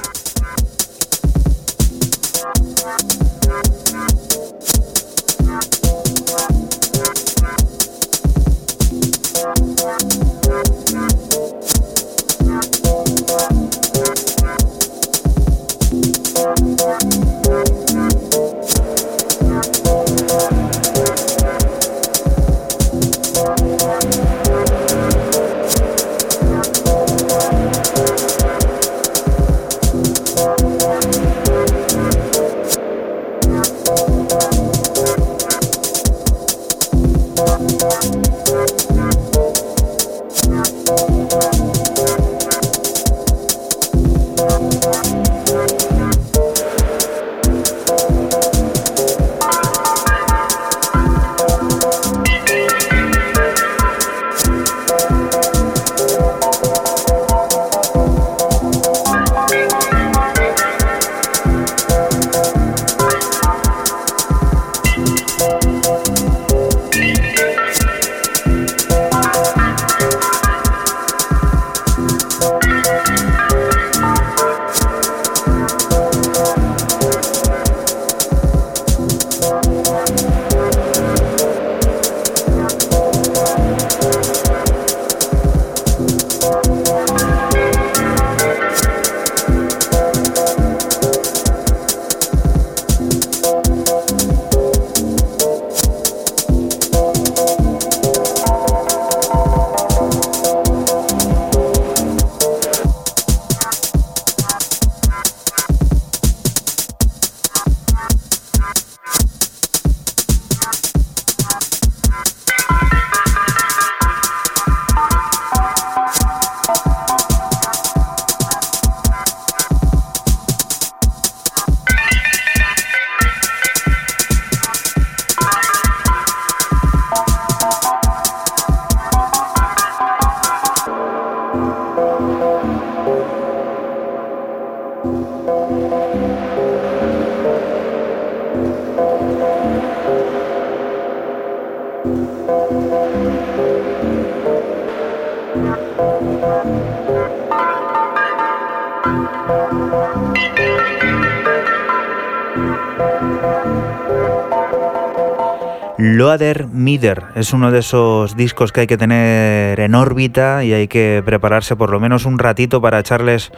[157.35, 161.75] Es uno de esos discos que hay que tener en órbita y hay que prepararse
[161.75, 163.51] por lo menos un ratito para echarles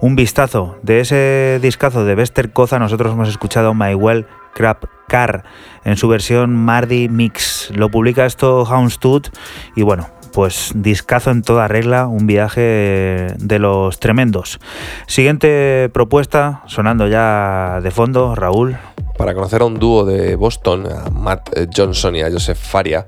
[0.00, 0.78] un vistazo.
[0.82, 5.42] De ese discazo de Bester Koza nosotros hemos escuchado My Well Crap Car
[5.84, 7.72] en su versión Mardi Mix.
[7.74, 9.30] Lo publica esto Houndstooth
[9.74, 14.60] y bueno, pues discazo en toda regla, un viaje de los tremendos.
[15.08, 18.78] Siguiente propuesta, sonando ya de fondo, Raúl
[19.22, 23.06] para conocer a un dúo de Boston, a Matt Johnson y a Joseph Faria,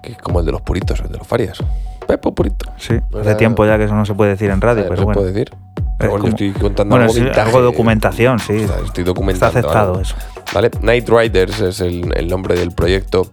[0.00, 1.58] que es como el de los puritos, el de los Farias.
[2.06, 2.70] Pepo Purito.
[2.76, 5.20] Sí, hace tiempo ya que eso no se puede decir en radio, pero no bueno.
[5.20, 5.56] se puede decir.
[5.98, 8.66] Pero bueno, estoy contando bueno, algo, sí, algo de documentación, sí.
[8.84, 9.58] estoy documentando.
[9.58, 10.14] Está aceptado eso.
[10.54, 10.70] ¿Vale?
[10.80, 13.28] Night Riders es el, el, nombre del proyecto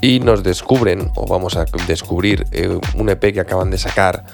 [0.00, 4.24] y nos descubren, o vamos a descubrir, eh, un EP que acaban de sacar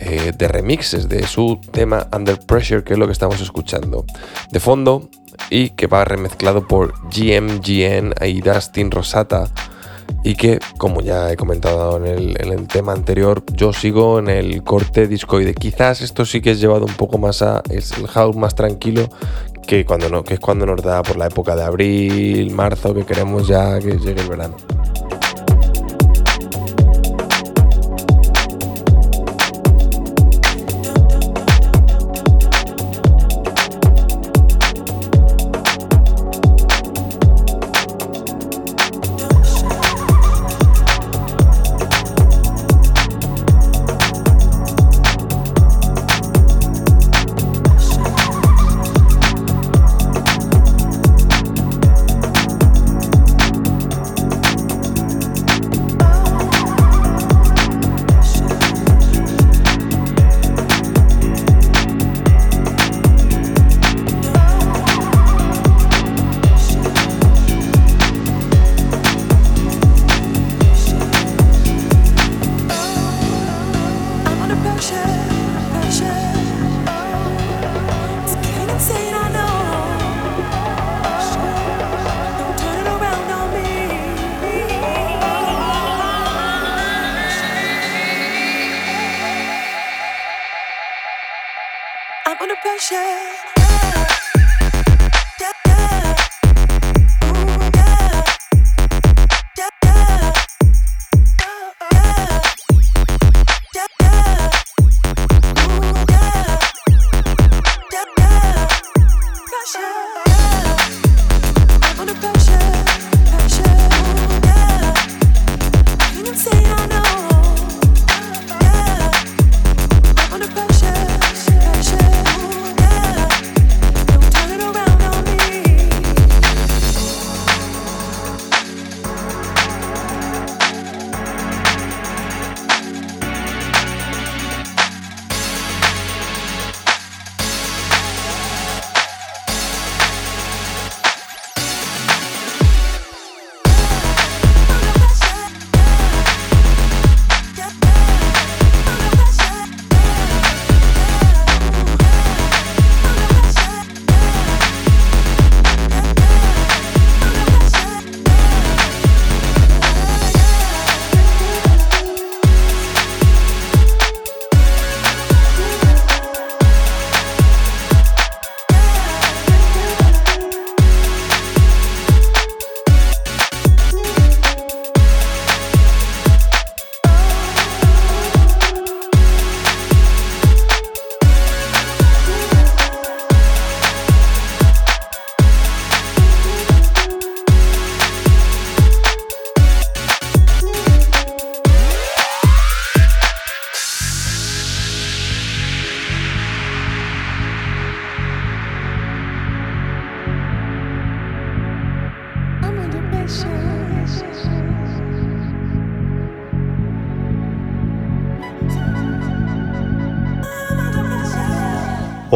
[0.00, 4.04] eh, de remixes de su tema Under Pressure, que es lo que estamos escuchando.
[4.52, 5.10] De fondo,
[5.50, 9.48] y que va remezclado por GMGN y Dustin Rosata
[10.22, 15.06] y que, como ya he comentado en el, tema anterior, yo sigo en el corte
[15.06, 15.54] discoide.
[15.54, 19.08] Quizás esto sí que es llevado un poco más a es el house más tranquilo
[19.66, 23.04] que cuando no, que es cuando nos da por la época de abril, marzo, que
[23.04, 24.56] queremos ya que llegue el verano.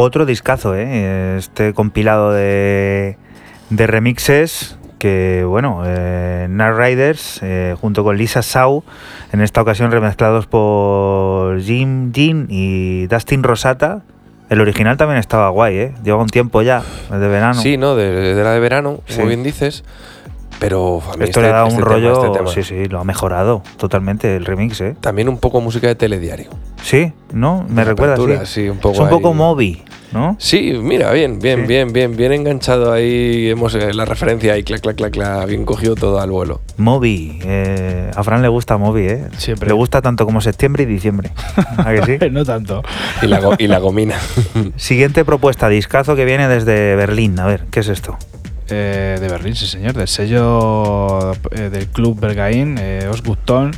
[0.09, 1.37] Otro discazo, ¿eh?
[1.37, 3.15] Este compilado de,
[3.69, 8.83] de remixes que, bueno, eh, Night Riders eh, junto con Lisa Sau,
[9.31, 14.01] en esta ocasión remezclados por Jim Jean y Dustin Rosata.
[14.49, 15.93] El original también estaba guay, ¿eh?
[16.03, 16.81] Lleva un tiempo ya,
[17.11, 17.61] de verano.
[17.61, 17.95] Sí, ¿no?
[17.95, 19.83] De, de la de verano, como bien dices.
[20.59, 22.51] Pero a mí Esto este- le da un este tema, rollo, este tema.
[22.51, 24.95] sí, sí, lo ha mejorado totalmente el remix, ¿eh?
[24.99, 26.49] También un poco música de telediario.
[26.83, 27.65] Sí, ¿no?
[27.69, 28.63] Me De recuerda, apertura, sí.
[28.63, 29.33] sí, un poco es un poco.
[29.33, 29.81] Moby,
[30.11, 30.35] ¿no?
[30.37, 31.67] Sí, mira, bien, bien, Sí.
[31.67, 33.49] bien, bien, bien enganchado ahí.
[33.49, 36.59] Hemos eh, la referencia ahí, clac, clac, clac, clac, bien cogido todo al vuelo.
[36.77, 37.39] Moby.
[37.43, 39.27] eh, a Fran le gusta Moby, ¿eh?
[39.37, 39.67] Siempre.
[39.69, 41.31] Le gusta tanto como septiembre y diciembre.
[41.77, 42.25] ¿A que sí?
[42.31, 42.81] no tanto.
[43.21, 44.15] Y la, go- y la gomina.
[44.75, 47.39] Siguiente propuesta, discazo que viene desde Berlín.
[47.39, 48.17] A ver, ¿qué es esto?
[48.71, 53.71] Eh, de Berlín, sí señor, del sello eh, del club Bergain, eh, Osgutton,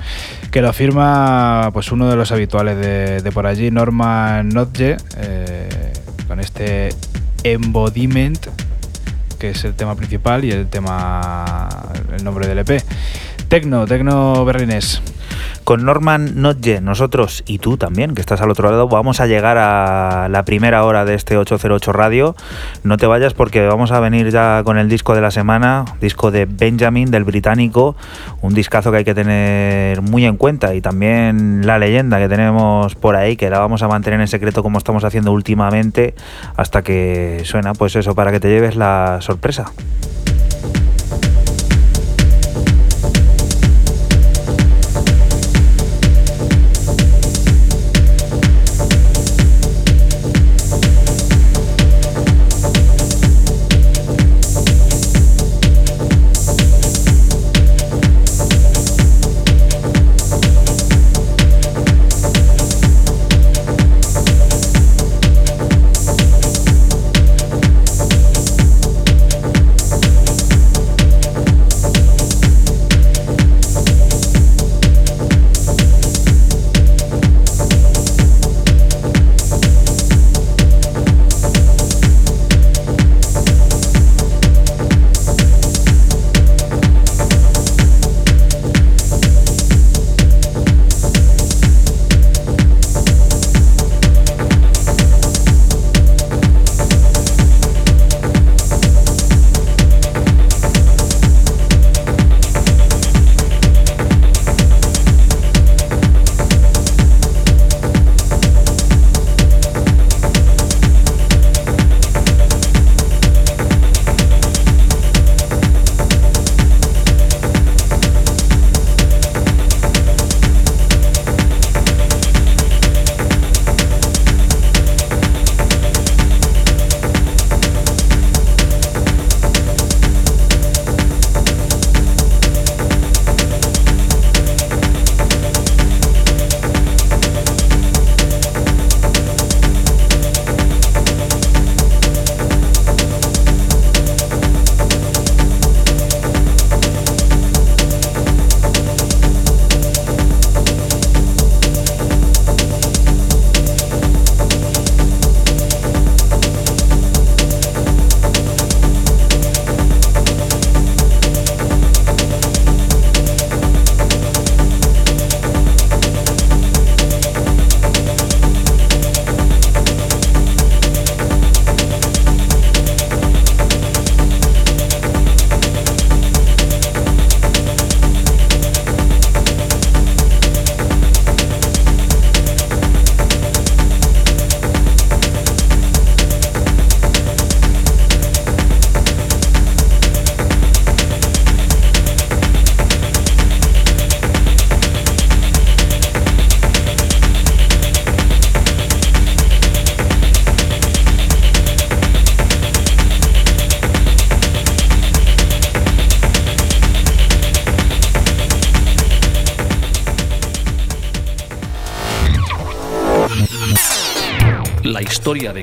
[0.52, 5.94] que lo firma pues uno de los habituales de, de por allí, Norman Notje, eh,
[6.28, 6.90] con este
[7.44, 8.48] Embodiment,
[9.40, 11.70] que es el tema principal y el tema,
[12.16, 12.84] el nombre del EP.
[13.48, 15.02] Tecno, Tecno berlinés.
[15.64, 19.58] Con Norman Notje, nosotros y tú también, que estás al otro lado, vamos a llegar
[19.58, 22.36] a la primera hora de este 808 Radio.
[22.84, 26.32] No te vayas porque vamos a venir ya con el disco de la semana, disco
[26.32, 27.96] de Benjamin, del británico,
[28.42, 32.96] un discazo que hay que tener muy en cuenta y también la leyenda que tenemos
[32.96, 36.16] por ahí, que la vamos a mantener en secreto como estamos haciendo últimamente
[36.58, 39.72] hasta que suena, pues eso, para que te lleves la sorpresa.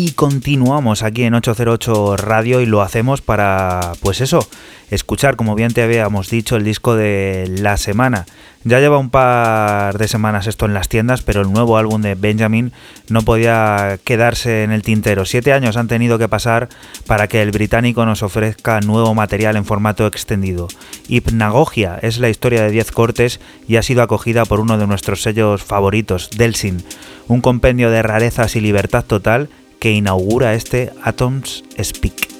[0.00, 4.48] Y continuamos aquí en 808 Radio y lo hacemos para, pues eso,
[4.92, 8.24] escuchar, como bien te habíamos dicho, el disco de la semana.
[8.62, 12.14] Ya lleva un par de semanas esto en las tiendas, pero el nuevo álbum de
[12.14, 12.70] Benjamin
[13.08, 15.24] no podía quedarse en el tintero.
[15.24, 16.68] Siete años han tenido que pasar
[17.08, 20.68] para que el británico nos ofrezca nuevo material en formato extendido.
[21.08, 25.22] Hipnagogia es la historia de 10 cortes y ha sido acogida por uno de nuestros
[25.22, 26.84] sellos favoritos, Delsin,
[27.26, 29.48] un compendio de rarezas y libertad total
[29.78, 32.37] que inaugura este Atoms Speak.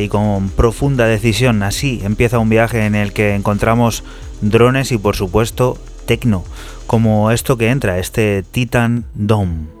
[0.00, 1.62] Y con profunda decisión.
[1.62, 4.04] Así empieza un viaje en el que encontramos
[4.40, 6.44] drones y por supuesto tecno,
[6.86, 9.73] como esto que entra, este Titan Dome.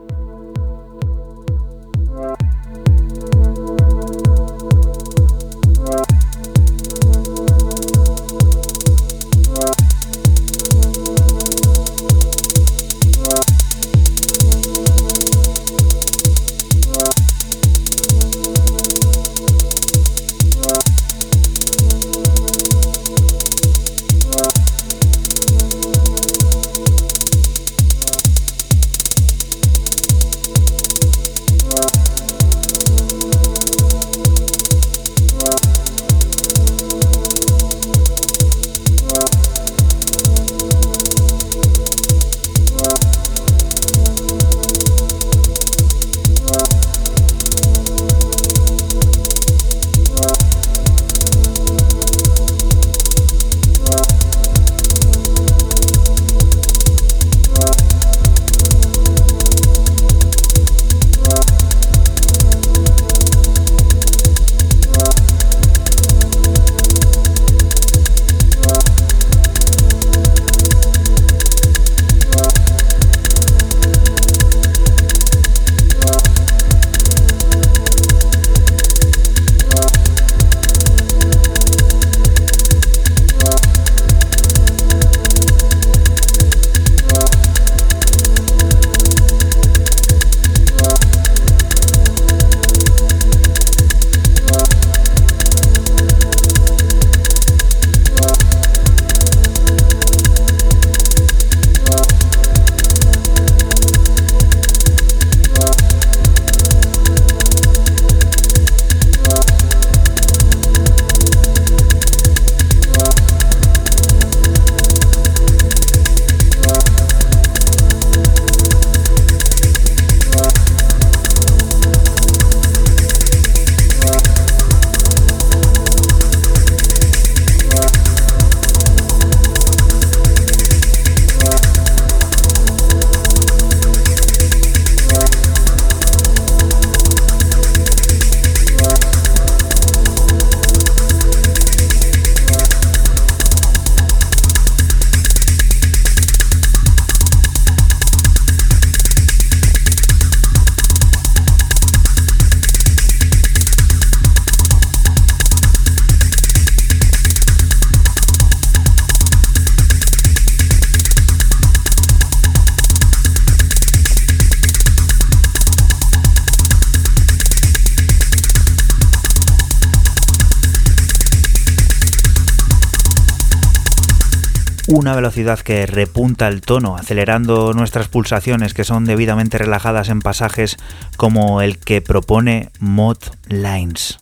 [174.94, 180.76] Una velocidad que repunta el tono, acelerando nuestras pulsaciones que son debidamente relajadas en pasajes
[181.16, 183.18] como el que propone Mod
[183.48, 184.20] Lines.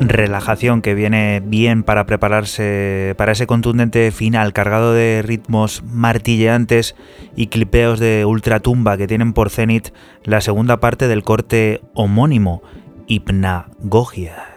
[0.00, 6.94] Relajación que viene bien para prepararse para ese contundente final cargado de ritmos martilleantes
[7.34, 9.88] y clipeos de ultratumba que tienen por cenit
[10.24, 12.62] la segunda parte del corte homónimo,
[13.06, 14.55] Hipnagogia.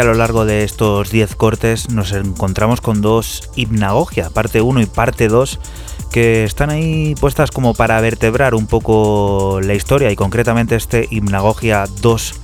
[0.00, 4.86] A lo largo de estos 10 cortes nos encontramos con dos hipnagogia, parte 1 y
[4.86, 5.60] parte 2,
[6.10, 11.84] que están ahí puestas como para vertebrar un poco la historia y concretamente este hipnagogia
[12.00, 12.34] 2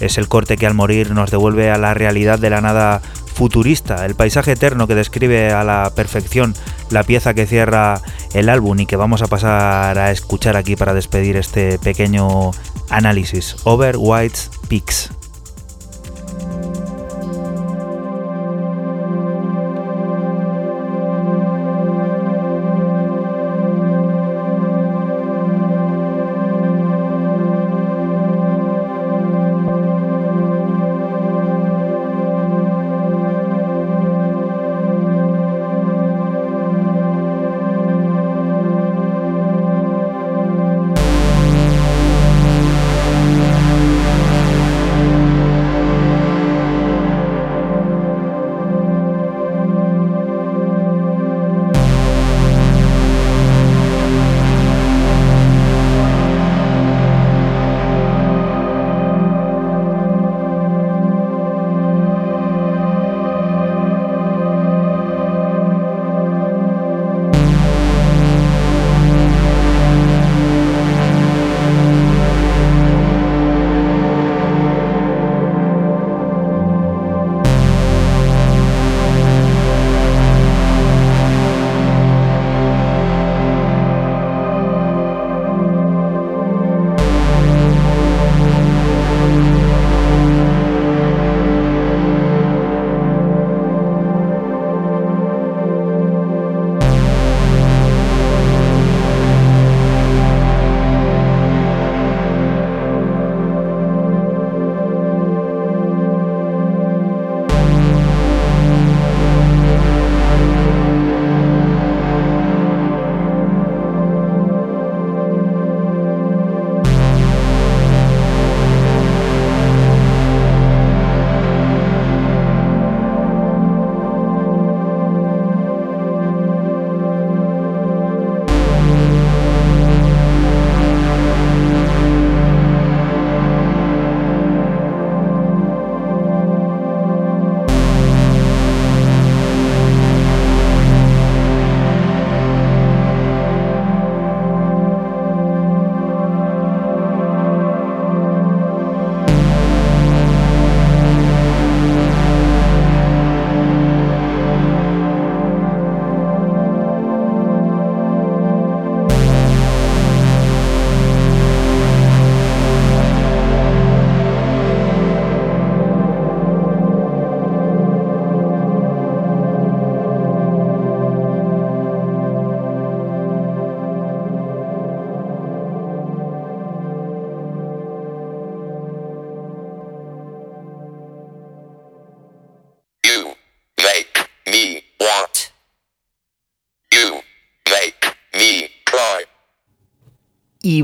[0.00, 3.02] es el corte que al morir nos devuelve a la realidad de la nada
[3.34, 6.54] futurista, el paisaje eterno que describe a la perfección
[6.90, 8.00] la pieza que cierra
[8.34, 12.52] el álbum y que vamos a pasar a escuchar aquí para despedir este pequeño
[12.90, 13.56] análisis.
[13.64, 15.10] Over White's Peaks.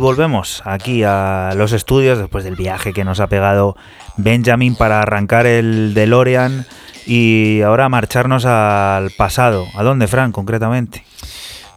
[0.09, 3.76] Volvemos aquí a los estudios después del viaje que nos ha pegado
[4.16, 6.64] Benjamin para arrancar el DeLorean
[7.05, 9.66] y ahora marcharnos al pasado.
[9.74, 11.05] ¿A dónde, Fran, concretamente?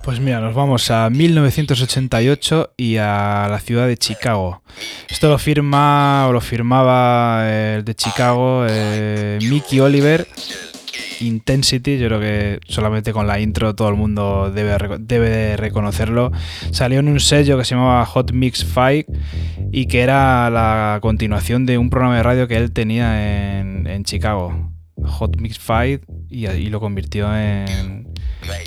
[0.01, 4.61] Pues mira, nos vamos a 1988 y a la ciudad de Chicago.
[5.09, 10.25] Esto lo firma o lo firmaba el de Chicago eh, Mickey Oliver
[11.21, 16.31] Intensity, yo creo que solamente con la intro todo el mundo debe, debe reconocerlo.
[16.71, 19.11] Salió en un sello que se llamaba Hot Mix 5
[19.71, 24.71] y que era la continuación de un programa de radio que él tenía en, Chicago,
[25.03, 28.07] Hot Mix 5, y, lo convirtió en,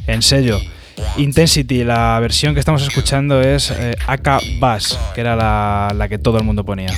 [0.07, 0.59] en sello.
[1.17, 6.19] Intensity, la versión que estamos escuchando es eh, AK Bass, que era la, la que
[6.19, 6.93] todo el mundo ponía.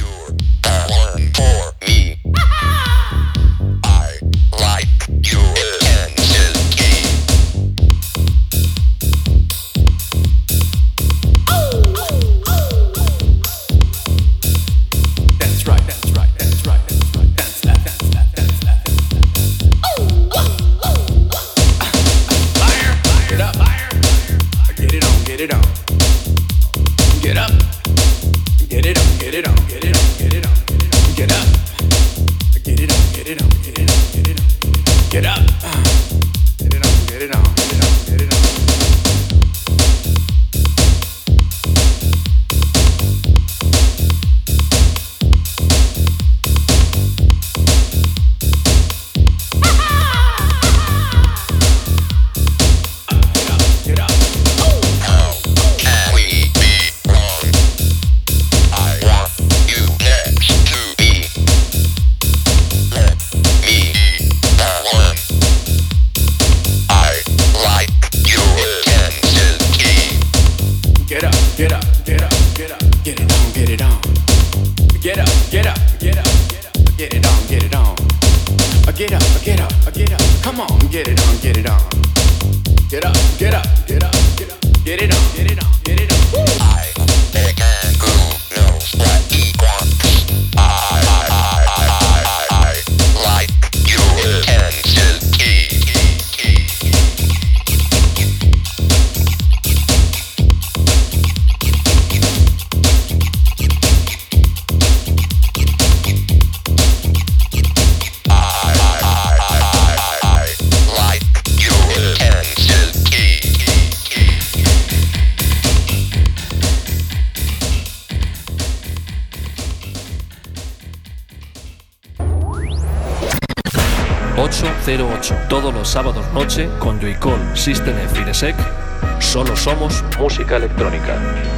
[127.67, 131.56] Joycall System F y Solo somos música electrónica.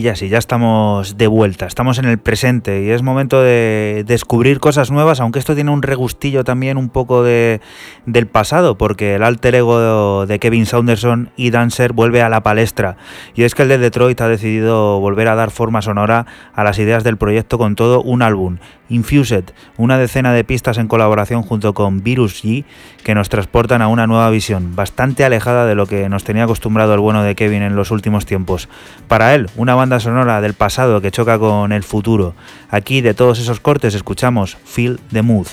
[0.00, 4.02] Y ya sí, ya estamos de vuelta, estamos en el presente y es momento de
[4.06, 7.60] descubrir cosas nuevas, aunque esto tiene un regustillo también un poco de,
[8.06, 12.96] del pasado, porque el alter ego de Kevin Saunderson y Dancer vuelve a la palestra.
[13.34, 16.24] Y es que el de Detroit ha decidido volver a dar forma sonora
[16.54, 18.56] a las ideas del proyecto con todo un álbum,
[18.90, 19.44] Infused,
[19.78, 22.64] una decena de pistas en colaboración junto con Virus G,
[23.02, 26.92] que nos transportan a una nueva visión, bastante alejada de lo que nos tenía acostumbrado
[26.92, 28.68] el bueno de Kevin en los últimos tiempos.
[29.08, 32.34] Para él, una banda sonora del pasado que choca con el futuro.
[32.68, 35.46] Aquí de todos esos cortes escuchamos Feel the Mood.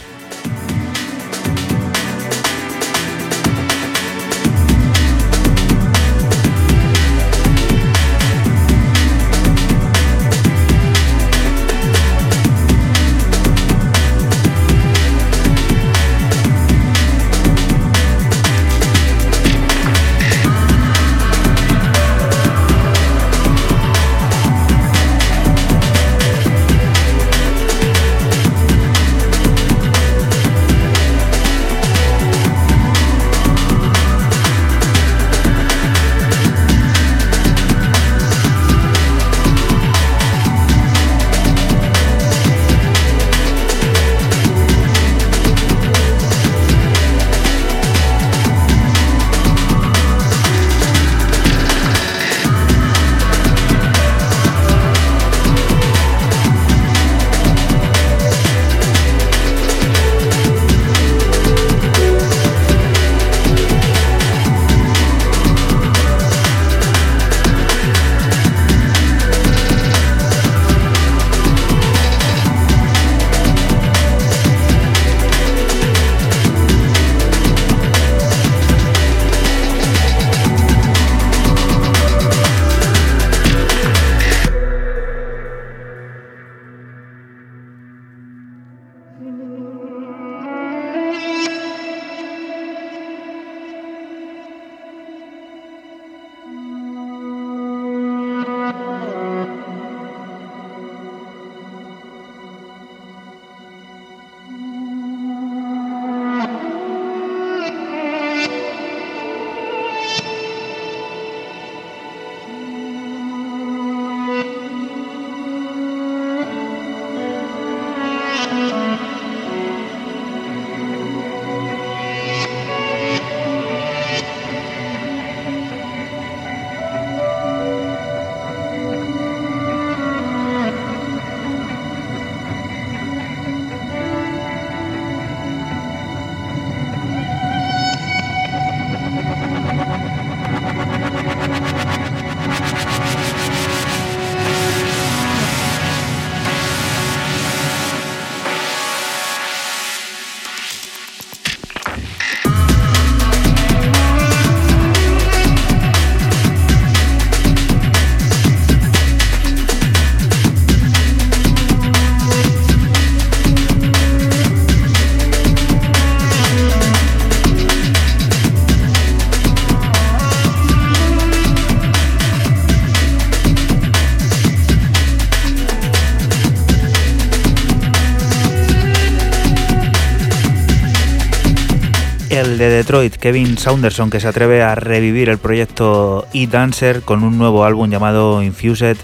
[182.88, 187.90] Detroit, Kevin Saunderson, que se atreve a revivir el proyecto E-Dancer con un nuevo álbum
[187.90, 188.96] llamado Infused,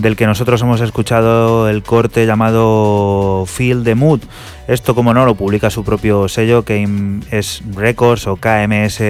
[0.00, 4.20] del que nosotros hemos escuchado el corte llamado Feel the Mood.
[4.66, 6.88] Esto, como no, lo publica su propio sello, que
[7.30, 9.02] es Records o KMS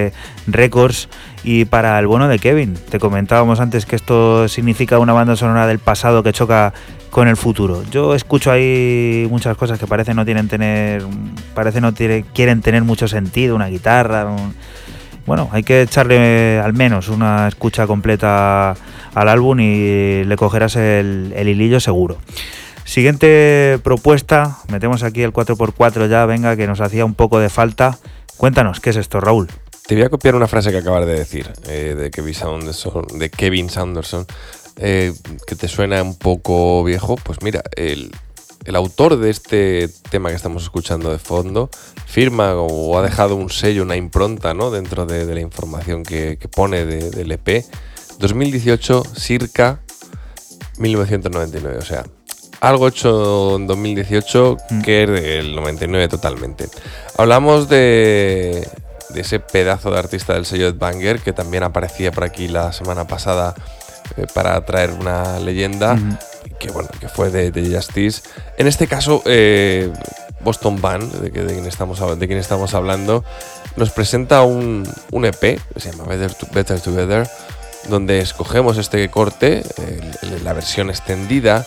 [0.46, 1.08] Records.
[1.44, 5.66] Y para el bueno de Kevin, te comentábamos antes que esto significa una banda sonora
[5.66, 6.72] del pasado que choca
[7.10, 7.82] con el futuro.
[7.90, 11.04] Yo escucho ahí muchas cosas que parece no tienen tener,
[11.54, 14.28] parece no tiene, quieren tener mucho sentido, una guitarra,
[15.30, 18.74] bueno, hay que echarle al menos una escucha completa
[19.14, 22.18] al álbum y le cogerás el, hilillo seguro.
[22.82, 27.96] Siguiente propuesta, metemos aquí el 4x4 ya, venga, que nos hacía un poco de falta.
[28.38, 29.46] Cuéntanos, ¿qué es esto, Raúl?
[29.86, 33.30] Te voy a copiar una frase que acabas de decir eh, de, Kevin Sanderson, de
[33.30, 34.26] Kevin Sanderson,
[34.78, 35.12] eh,
[35.46, 37.14] que te suena un poco viejo.
[37.14, 38.10] Pues mira, el,
[38.64, 41.70] el autor de este tema que estamos escuchando de fondo
[42.06, 44.70] firma o ha dejado un sello, una impronta ¿no?
[44.70, 47.64] dentro de, la información que, pone del EP.
[48.18, 49.80] 2018, circa
[50.78, 51.78] 1999.
[51.78, 52.04] O sea,
[52.60, 54.82] algo hecho en 2018 mm.
[54.82, 56.68] que es del 99 totalmente.
[57.16, 58.68] Hablamos de,
[59.14, 63.06] ese pedazo de artista del sello Ed Banger que también aparecía por aquí la semana
[63.06, 63.54] pasada
[64.16, 65.96] eh, para traer una leyenda
[66.58, 68.22] que bueno, que fue de, Justice.
[68.58, 69.92] En este caso, eh,
[70.40, 73.24] Boston Band, de, de, quien estamos, de quien estamos hablando,
[73.76, 77.28] nos presenta un, EP que se llama Better, Together,
[77.88, 79.62] donde escogemos este corte,
[80.44, 81.66] la versión extendida,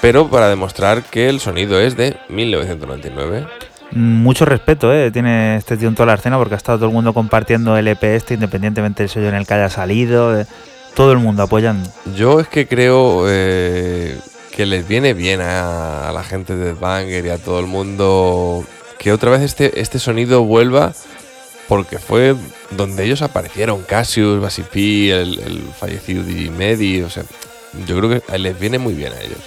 [0.00, 3.46] pero para demostrar que el sonido es de 1999.
[3.92, 5.10] Mucho respeto, ¿eh?
[5.10, 7.88] tiene este tío en toda la escena porque ha estado todo el mundo compartiendo el
[7.88, 10.46] EP este, independientemente del sello en el que haya salido.
[10.94, 11.88] Todo el mundo apoyando.
[12.16, 14.18] Yo es que creo eh,
[14.50, 18.64] que les viene bien a, la gente de Banger y a todo el mundo
[18.98, 20.92] que otra vez este, este sonido vuelva
[21.68, 22.34] porque fue
[22.72, 27.22] donde ellos aparecieron, Cassius, Basipi, el, fallecido Digi Medi, o sea,
[27.86, 29.38] yo creo que les viene muy bien a ellos.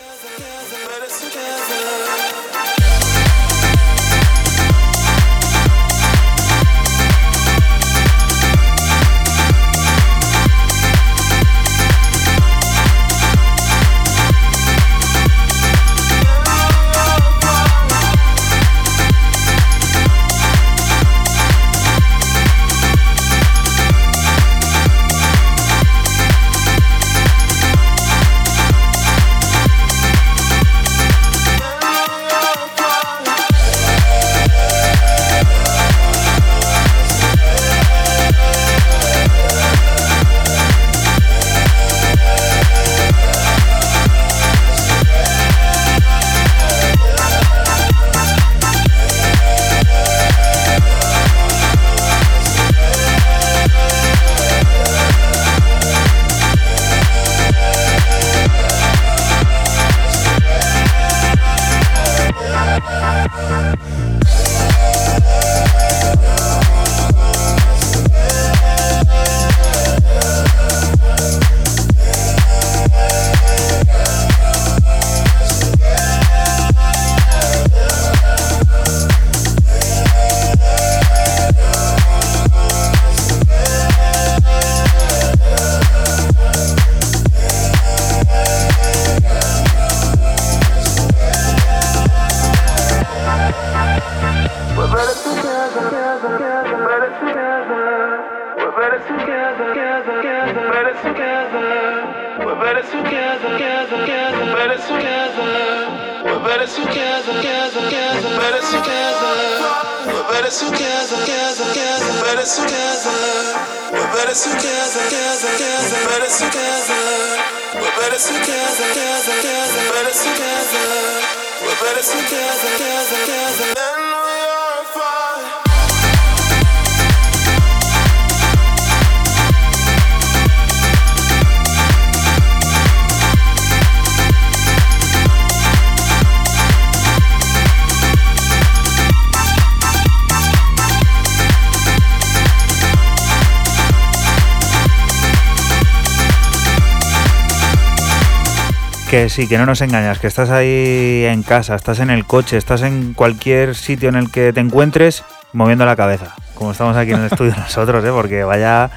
[149.24, 152.58] Que sí, que no nos engañas, que estás ahí en casa, estás en el coche,
[152.58, 155.24] estás en cualquier sitio en el que te encuentres
[155.54, 158.10] moviendo la cabeza, como estamos aquí en el estudio nosotros, ¿eh?
[158.12, 158.90] porque vaya,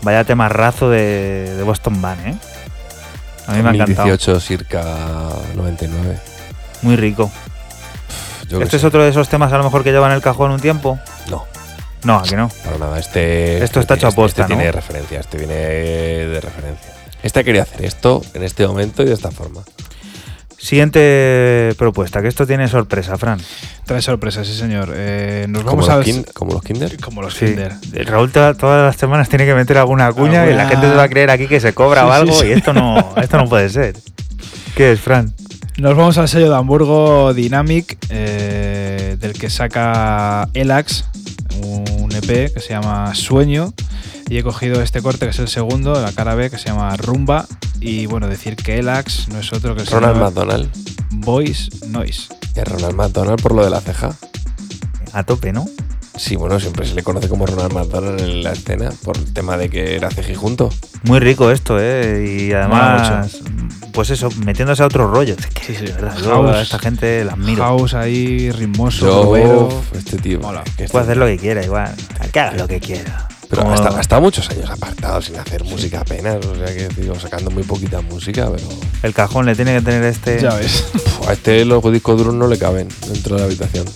[0.00, 2.34] vaya temarrazo de, de Boston Band, ¿eh?
[3.48, 4.08] A mí me ha encantado.
[4.08, 4.82] 2018, circa
[5.54, 6.20] 99.
[6.80, 7.30] Muy rico.
[8.58, 10.98] ¿Este es otro de esos temas a lo mejor que llevan el cajón un tiempo?
[11.28, 11.44] No.
[12.02, 12.48] No, aquí no.
[12.64, 12.98] Para nada.
[12.98, 14.58] Este, Esto está este hecho a posta, este ¿no?
[14.58, 16.95] tiene referencia, este viene de referencia.
[17.26, 19.62] Esta quería hacer esto en este momento y de esta forma.
[20.56, 23.40] Siguiente propuesta, que esto tiene sorpresa, Fran.
[23.84, 24.92] Trae sorpresa, sí, señor.
[24.94, 26.96] Eh, nos Como vamos a los, kin- como los Kinder.
[27.00, 27.46] Como los Sí.
[27.46, 27.74] Kinder.
[28.06, 31.02] Raúl to- todas las semanas tiene que meter alguna cuña y la gente se va
[31.02, 32.46] a creer aquí que se cobra Sí, o sí, algo sí.
[32.46, 33.96] y esto no, esto no puede ser.
[34.76, 35.34] ¿Qué es, Fran?
[35.78, 41.04] Nos vamos al sello de Hamburgo Dynamic, eh, del que saca Elax,
[41.62, 43.74] un EP que se llama Sueño.
[44.28, 46.96] Y he cogido este corte que es el segundo, la cara B, que se llama
[46.96, 47.46] Rumba.
[47.80, 50.68] Y bueno, decir que Elax no es otro que el Ronald McDonald.
[51.10, 52.28] Voice Noise.
[52.54, 54.14] Es Ronald McDonald por lo de la ceja.
[55.12, 55.66] A tope, ¿no?
[56.16, 59.56] Sí, bueno, siempre se le conoce como Ronald McDonald en la escena por el tema
[59.58, 60.70] de que era cejijunto.
[61.04, 62.24] Muy rico esto, ¿eh?
[62.48, 63.36] Y además,
[63.92, 65.36] pues eso, metiéndose a otro rollo.
[65.38, 65.84] Es que, Sí, sí.
[65.86, 66.56] de verdad, House.
[66.56, 67.62] a esta gente la admiro.
[67.62, 70.40] House ahí, ritmoso, Yo, este tío.
[70.40, 70.64] Mola.
[70.64, 71.94] que este- Puede hacer lo que quiera, igual.
[72.32, 73.28] Que haga lo que quiera.
[73.48, 76.44] Pero Como- ha estado, ha estado muchos años apartado sin hacer música apenas.
[76.44, 78.68] O sea que digo, sacando muy poquita música, pero.
[79.02, 80.40] El cajón le tiene que tener este.
[80.40, 80.84] Ya ves.
[81.28, 83.86] A este los discos duros no le caben dentro de la habitación.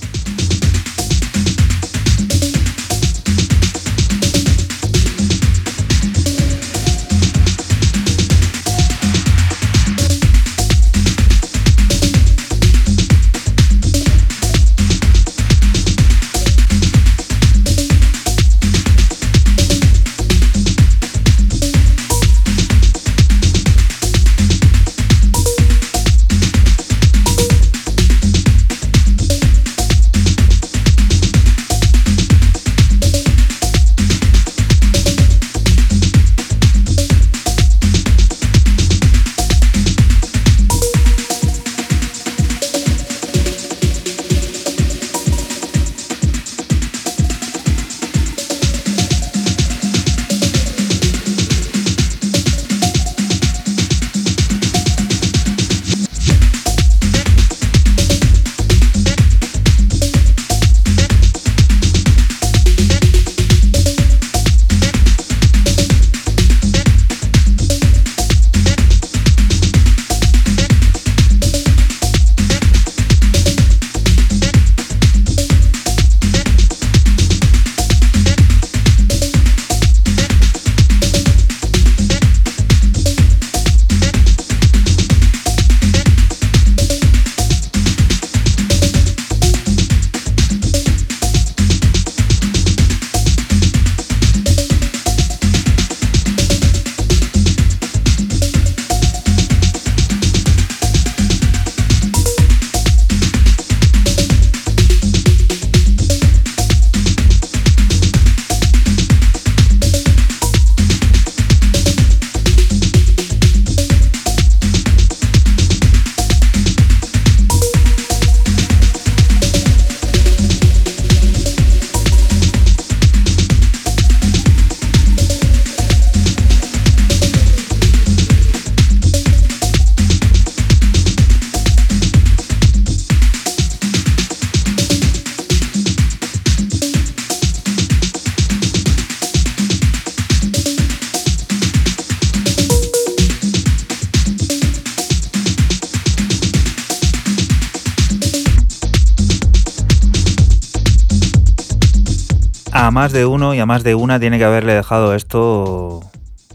[152.81, 156.01] A más de uno y a más de una tiene que haberle dejado esto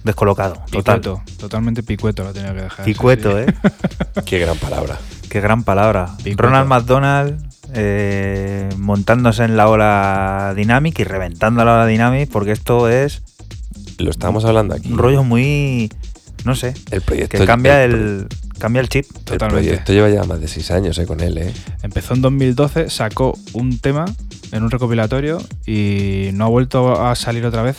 [0.03, 0.55] descolocado.
[0.71, 0.99] Total.
[0.99, 2.83] Picueto, totalmente picueto lo tenía que dejar.
[2.85, 3.43] sí, Picueto, sí.
[3.47, 3.53] ¿eh?
[4.25, 4.97] Qué gran palabra.
[5.29, 6.09] Qué gran palabra.
[6.17, 6.41] Picueto.
[6.43, 12.89] Ronald McDonald eh, montándose en la ola Dynamic y reventando la ola Dynamic porque esto
[12.89, 13.21] es
[13.99, 14.91] Lo estábamos hablando aquí.
[14.91, 15.91] un rollo muy,
[16.45, 17.37] no sé, El proyecto.
[17.37, 18.27] que cambia el, el,
[18.59, 19.05] cambia el chip.
[19.05, 19.63] el Totalmente.
[19.67, 21.53] proyecto lleva ya más de seis años eh, con él, ¿eh?
[21.83, 24.05] Empezó en 2012, sacó un tema
[24.51, 27.77] en un recopilatorio y no ha vuelto a salir otra vez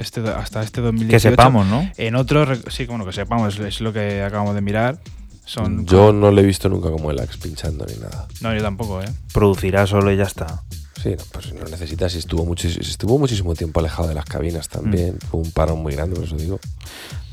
[0.00, 1.10] este, hasta este 2018.
[1.10, 1.88] Que sepamos, ¿no?
[1.96, 4.98] En otro, sí, bueno, que sepamos, es lo que acabamos de mirar.
[5.46, 8.26] Son Yo no le he visto nunca como el Axe pinchando ni nada.
[8.40, 9.08] No, yo tampoco, ¿eh?
[9.34, 10.62] Producirá solo y ya está.
[11.04, 12.14] Sí, no, pues no necesitas.
[12.14, 15.18] Y estuvo, muchis- estuvo muchísimo tiempo alejado de las cabinas también.
[15.30, 16.58] Fue un parón muy grande, por eso digo.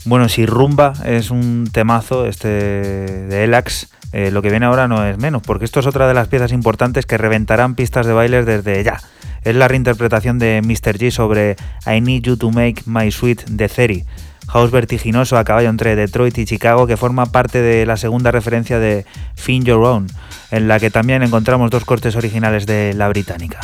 [0.04, 5.06] Bueno, si Rumba es un temazo este de Elax, eh, lo que viene ahora no
[5.08, 8.46] es menos, porque esto es otra de las piezas importantes que reventarán pistas de bailes
[8.46, 9.00] desde ya.
[9.44, 10.98] Es la reinterpretación de Mr.
[11.00, 11.56] G sobre
[11.88, 14.06] I Need You to Make My Sweet de Theory,
[14.52, 18.80] house vertiginoso a caballo entre Detroit y Chicago que forma parte de la segunda referencia
[18.80, 19.06] de
[19.36, 20.08] Fin Your Own,
[20.52, 23.62] en la que también encontramos dos cortes originales de la británica.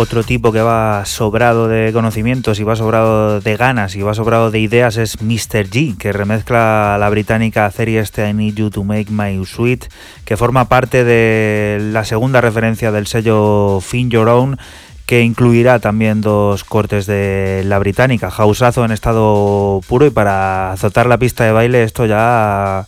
[0.00, 4.52] Otro tipo que va sobrado de conocimientos y va sobrado de ganas y va sobrado
[4.52, 5.68] de ideas es Mr.
[5.68, 9.86] G, que remezcla la británica serie este I Need You to Make My Sweet,
[10.24, 14.56] que forma parte de la segunda referencia del sello Fin Your Own,
[15.04, 21.06] que incluirá también dos cortes de la británica, Houseazo en estado puro y para azotar
[21.06, 22.86] la pista de baile esto ya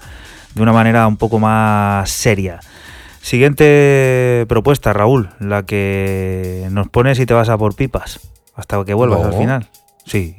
[0.54, 2.60] de una manera un poco más seria.
[3.22, 8.20] Siguiente propuesta, Raúl, la que nos pones y te vas a por pipas
[8.54, 9.26] hasta que vuelvas No.
[9.28, 9.68] al final.
[10.06, 10.34] Sí.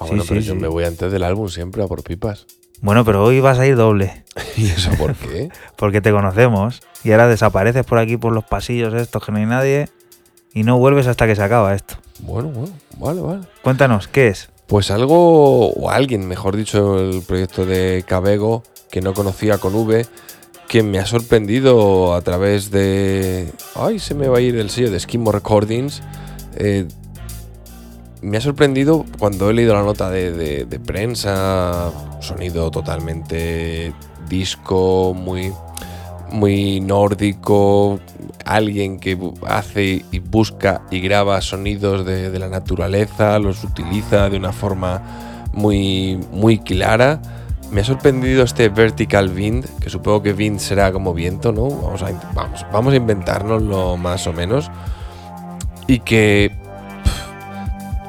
[0.00, 0.60] Ah, bueno, Sí, pero sí, yo sí.
[0.60, 2.46] me voy antes del álbum siempre a por pipas.
[2.80, 4.24] Bueno, pero hoy vas a ir doble,
[4.56, 5.48] ¿Y eso por qué?
[5.76, 9.46] porque te conocemos y ahora desapareces por aquí por los pasillos estos que no hay
[9.46, 9.88] nadie
[10.54, 11.96] y no vuelves hasta que se acaba esto.
[12.20, 13.40] bueno, bueno, vale, vale.
[13.62, 14.50] Cuéntanos, ¿qué es?
[14.68, 20.06] Pues algo, o alguien, mejor dicho, el proyecto de Cabego, que no conocía con V,
[20.68, 23.50] que me ha sorprendido a través de...
[23.74, 26.02] Ay, se me va a ir el sello de Skimo Recordings.
[26.56, 26.86] Eh,
[28.20, 31.90] me ha sorprendido cuando he leído la nota de, de- de prensa,
[32.20, 33.94] sonido totalmente
[34.28, 35.52] disco, muy,
[36.30, 37.98] muy nórdico,
[38.44, 39.16] alguien que
[39.46, 45.46] hace y busca y graba sonidos de, de la naturaleza, los utiliza de una forma
[45.54, 47.22] muy, muy clara.
[47.70, 51.68] Me ha sorprendido este Vertical Wind, que supongo que Wind será como viento, ¿no?
[51.68, 54.70] Vamos a, vamos, vamos a inventárnoslo más o menos.
[55.86, 56.50] Y que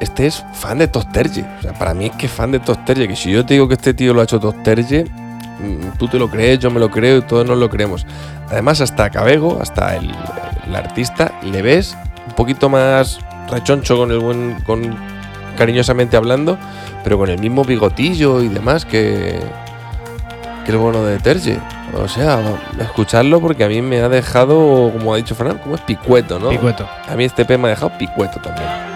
[0.00, 1.44] este es fan de Tosterje.
[1.58, 3.06] O sea, para mí es que es fan de Tosterje.
[3.06, 6.18] Que si yo te digo que este tío lo ha hecho Tosterje, mm, tú te
[6.18, 8.06] lo crees, yo me lo creo y todos nos lo creemos.
[8.48, 10.10] Además, hasta Cabego, hasta el,
[10.66, 11.96] el artista, le ves
[12.26, 13.18] un poquito más
[13.50, 14.56] rechoncho con el buen.
[14.64, 15.19] con
[15.60, 16.56] cariñosamente hablando,
[17.04, 19.38] pero con el mismo bigotillo y demás que.
[20.64, 21.58] que el bueno de Terje.
[21.94, 22.40] O sea,
[22.80, 26.48] escucharlo porque a mí me ha dejado, como ha dicho Fran, como es picueto, ¿no?
[26.48, 26.88] Picueto.
[27.06, 28.89] A mí este P me ha dejado picueto también.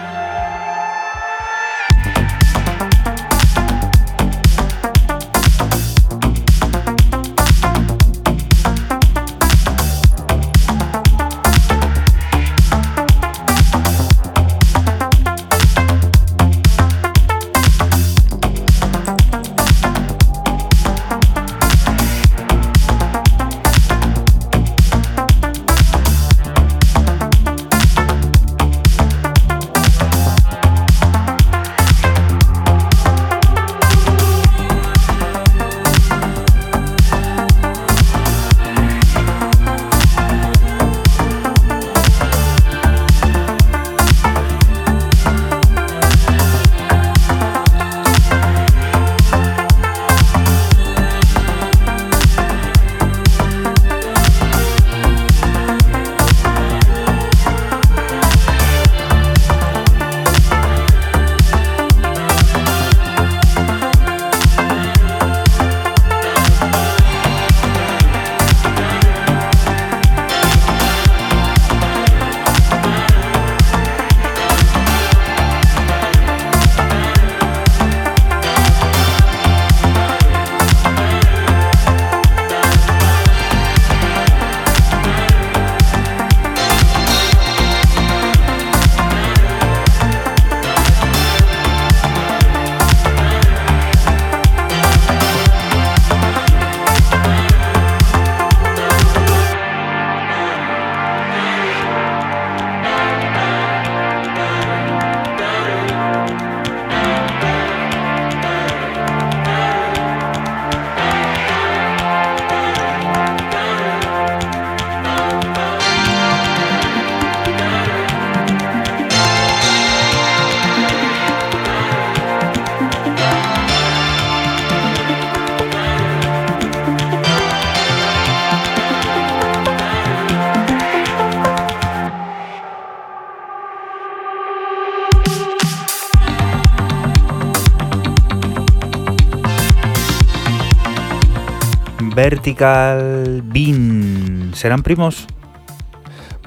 [142.55, 144.51] Vertical Bean.
[144.53, 145.25] ¿Serán primos?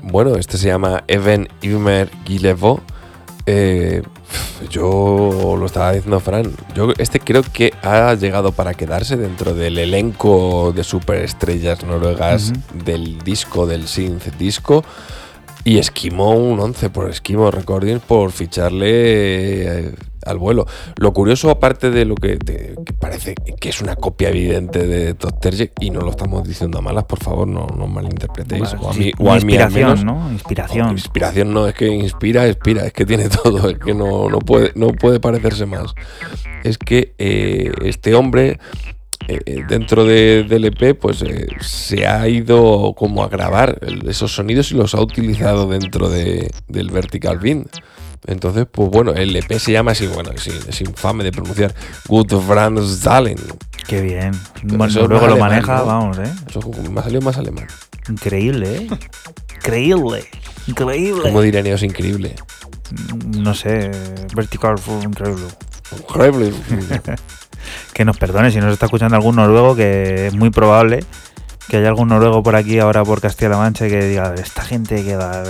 [0.00, 2.80] Bueno, este se llama Even Ymer Gilevo.
[3.46, 4.02] Eh,
[4.70, 6.52] yo lo estaba diciendo Fran.
[6.76, 12.52] Yo este creo que ha llegado para quedarse dentro del elenco de superestrellas noruegas
[12.84, 14.84] del disco, del synth disco.
[15.64, 18.88] Y esquimó un 11 por Esquimo Recordings por ficharle
[19.88, 19.94] eh,
[20.24, 20.66] al vuelo.
[20.96, 22.77] Lo curioso, aparte de lo que, te- que
[23.18, 27.04] parece que es una copia evidente de Terje, y no lo estamos diciendo a malas,
[27.04, 28.74] por favor, no, no malinterpretéis.
[28.80, 30.04] o a mí, o a mí al inspiración, menos.
[30.04, 30.32] ¿no?
[30.32, 30.90] Inspiración.
[30.90, 34.72] Inspiración no, es que inspira, inspira, es que tiene todo, es que no, no, puede,
[34.74, 35.94] no puede parecerse más.
[36.62, 38.60] Es que eh, este hombre,
[39.26, 44.70] eh, dentro de, del EP, pues eh, se ha ido como a grabar esos sonidos
[44.70, 47.66] y los ha utilizado dentro de, del Vertical Bin.
[48.26, 51.74] Entonces, pues bueno, el EP se llama así, bueno, es, es infame de pronunciar,
[52.06, 53.38] Good Franz Dalen.
[53.86, 54.32] Qué bien.
[54.64, 55.86] Bueno, luego lo alemán, maneja, ¿no?
[55.86, 56.32] vamos, ¿eh?
[56.48, 57.66] Eso me ha salido más alemán.
[58.08, 58.88] Increíble, ¿eh?
[59.56, 60.24] Increíble.
[60.66, 61.22] Increíble.
[61.22, 62.34] Como dirían ellos, increíble.
[63.38, 63.90] No sé,
[64.34, 65.46] Vertical fue increíble.
[65.98, 66.52] Increíble.
[67.92, 71.00] Que nos perdone si nos está escuchando algún noruego, que es muy probable
[71.68, 75.16] que haya algún noruego por aquí ahora por Castilla-La Mancha que diga, esta gente que
[75.16, 75.44] va...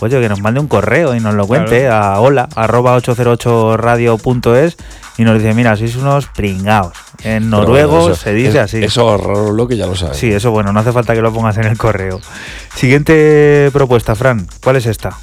[0.00, 4.76] Oye, que nos mande un correo y nos lo cuente a hola arroba 808radio.es
[5.18, 6.92] y nos dice, mira, sois unos pringaos.
[7.22, 8.82] En noruego bueno, eso- se dice es- así.
[8.82, 10.16] Eso raro lo que ya lo sabes.
[10.16, 12.20] Sí, eso bueno, no hace falta que lo pongas en el correo.
[12.74, 15.16] Siguiente propuesta, Fran, ¿cuál es esta?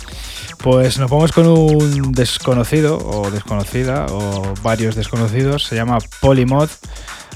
[0.59, 5.63] Pues nos vamos con un desconocido o desconocida o varios desconocidos.
[5.65, 6.69] Se llama Polymod.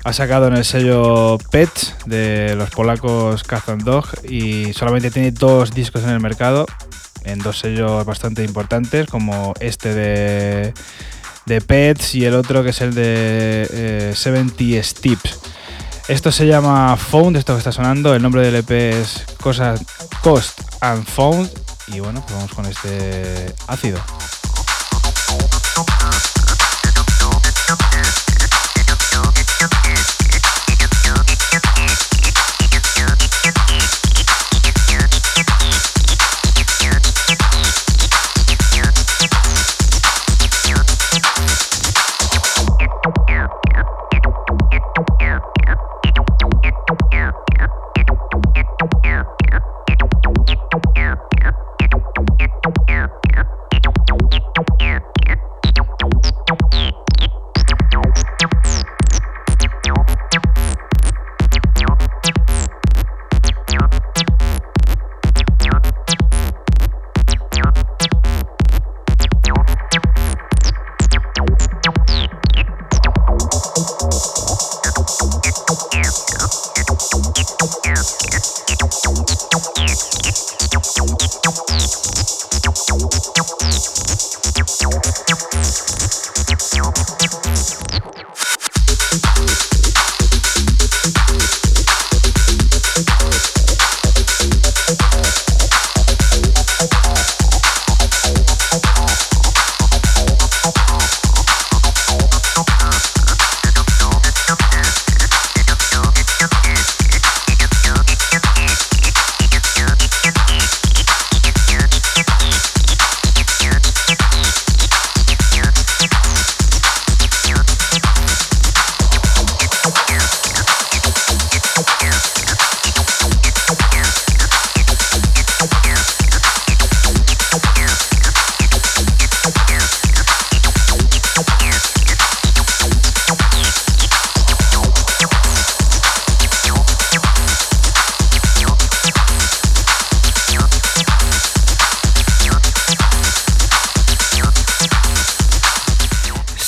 [0.03, 1.69] Ha sacado en el sello Pet
[2.07, 6.65] de los polacos Kazan Dog y solamente tiene dos discos en el mercado
[7.23, 10.73] en dos sellos bastante importantes como este de,
[11.45, 15.39] de Pets y el otro que es el de eh, 70 Steps.
[16.07, 18.13] Esto se llama Found, esto que está sonando.
[18.13, 19.61] El nombre del EP es Cost
[20.81, 21.49] and Found.
[21.87, 23.99] Y bueno, pues vamos con este ácido.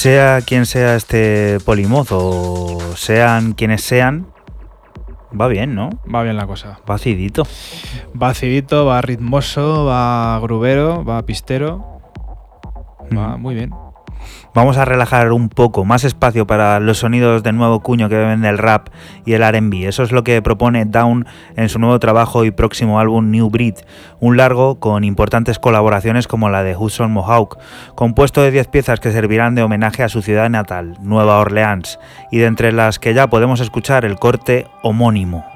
[0.03, 4.27] Sea quien sea este polimoz o sean quienes sean,
[5.31, 5.91] va bien, ¿no?
[6.13, 6.77] Va bien la cosa.
[6.89, 7.43] Va acidito.
[8.21, 12.01] Va acidito, va ritmoso, va grubero, va pistero.
[13.17, 13.41] Va Mm.
[13.41, 13.71] muy bien.
[14.53, 18.41] Vamos a relajar un poco, más espacio para los sonidos de nuevo cuño que beben
[18.41, 18.89] del rap
[19.25, 19.87] y el RB.
[19.87, 21.25] Eso es lo que propone Down
[21.55, 23.75] en su nuevo trabajo y próximo álbum New Breed,
[24.19, 27.57] un largo con importantes colaboraciones como la de Hudson Mohawk,
[27.95, 31.99] compuesto de 10 piezas que servirán de homenaje a su ciudad natal, Nueva Orleans,
[32.31, 35.52] y de entre las que ya podemos escuchar el corte homónimo.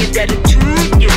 [0.00, 1.13] your attitude, your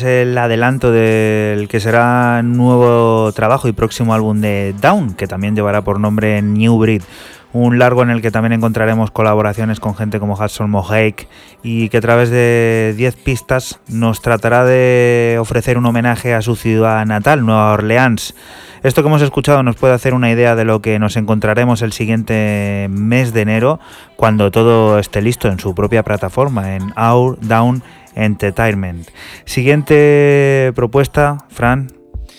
[0.00, 5.54] es el adelanto del que será nuevo trabajo y próximo álbum de Down, que también
[5.54, 7.02] llevará por nombre New Breed.
[7.52, 11.26] Un largo en el que también encontraremos colaboraciones con gente como Hudson Mohawk
[11.62, 16.54] y que a través de 10 pistas nos tratará de ofrecer un homenaje a su
[16.54, 18.34] ciudad natal, Nueva Orleans.
[18.82, 21.92] Esto que hemos escuchado nos puede hacer una idea de lo que nos encontraremos el
[21.92, 23.80] siguiente mes de enero
[24.16, 27.82] cuando todo esté listo en su propia plataforma, en Our Down
[28.14, 29.08] Entertainment.
[29.44, 31.92] Siguiente propuesta, Fran,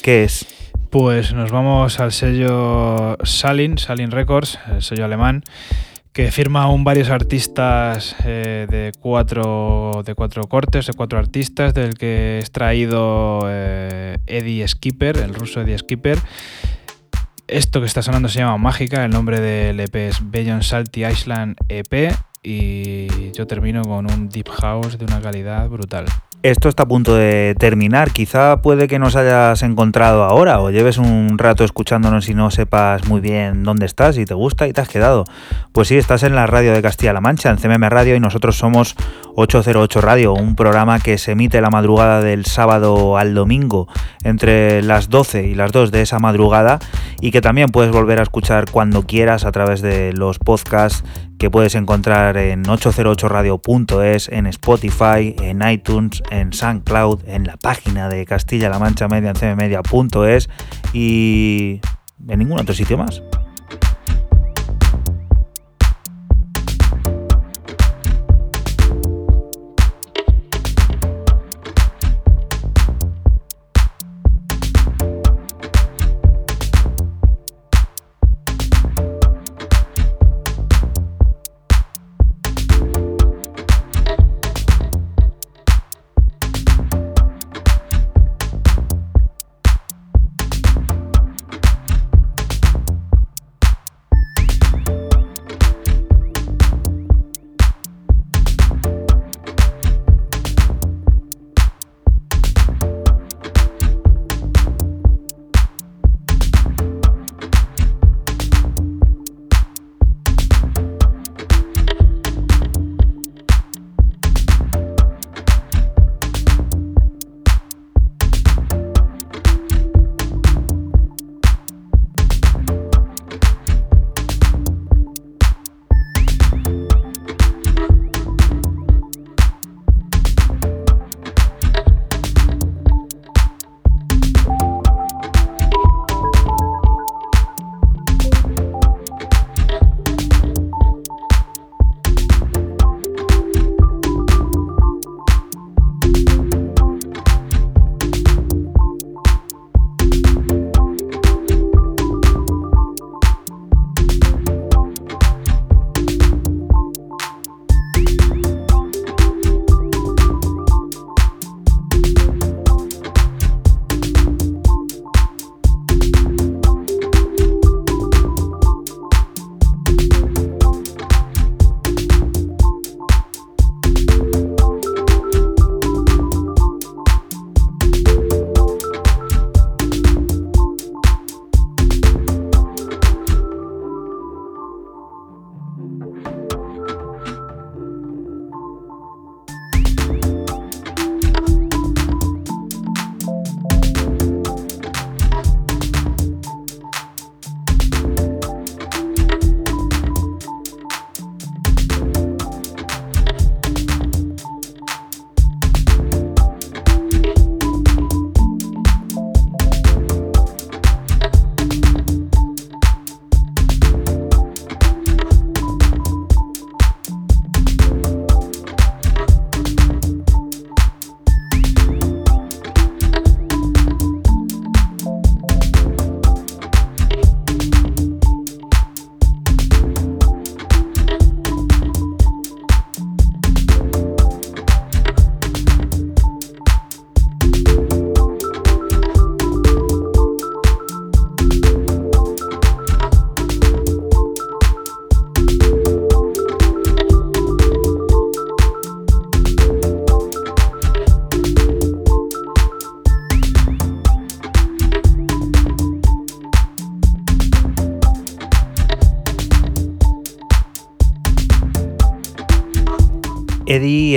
[0.04, 0.48] ¿qué es?
[0.90, 5.44] Pues nos vamos al sello Salin, Salin Records, el sello alemán,
[6.12, 11.94] que firma aún varios artistas eh, de, cuatro, de cuatro cortes, de cuatro artistas, del
[11.94, 16.20] que he extraído eh, Eddie Skipper, el ruso Eddie Skipper.
[17.48, 21.56] Esto que está sonando se llama Mágica, el nombre del EP es Beyond Salty Island
[21.70, 26.06] EP y yo termino con un Deep House de una calidad brutal.
[26.44, 28.10] Esto está a punto de terminar.
[28.14, 33.08] Quizá puede que nos hayas encontrado ahora o lleves un rato escuchándonos y no sepas
[33.08, 35.26] muy bien dónde estás y te gusta y te has quedado.
[35.72, 38.96] Pues sí, estás en la radio de Castilla-La Mancha, en CMM Radio, y nosotros somos
[39.36, 43.88] 808 Radio, un programa que se emite la madrugada del sábado al domingo
[44.24, 46.80] entre las 12 y las 2 de esa madrugada
[47.22, 51.04] y que también puedes volver a escuchar cuando quieras a través de los podcasts
[51.42, 58.26] que puedes encontrar en 808radio.es, en Spotify, en iTunes, en SoundCloud, en la página de
[58.26, 60.50] Castilla-La Mancha Media en cmmedia.es
[60.94, 61.82] y
[62.28, 63.22] en ningún otro sitio más.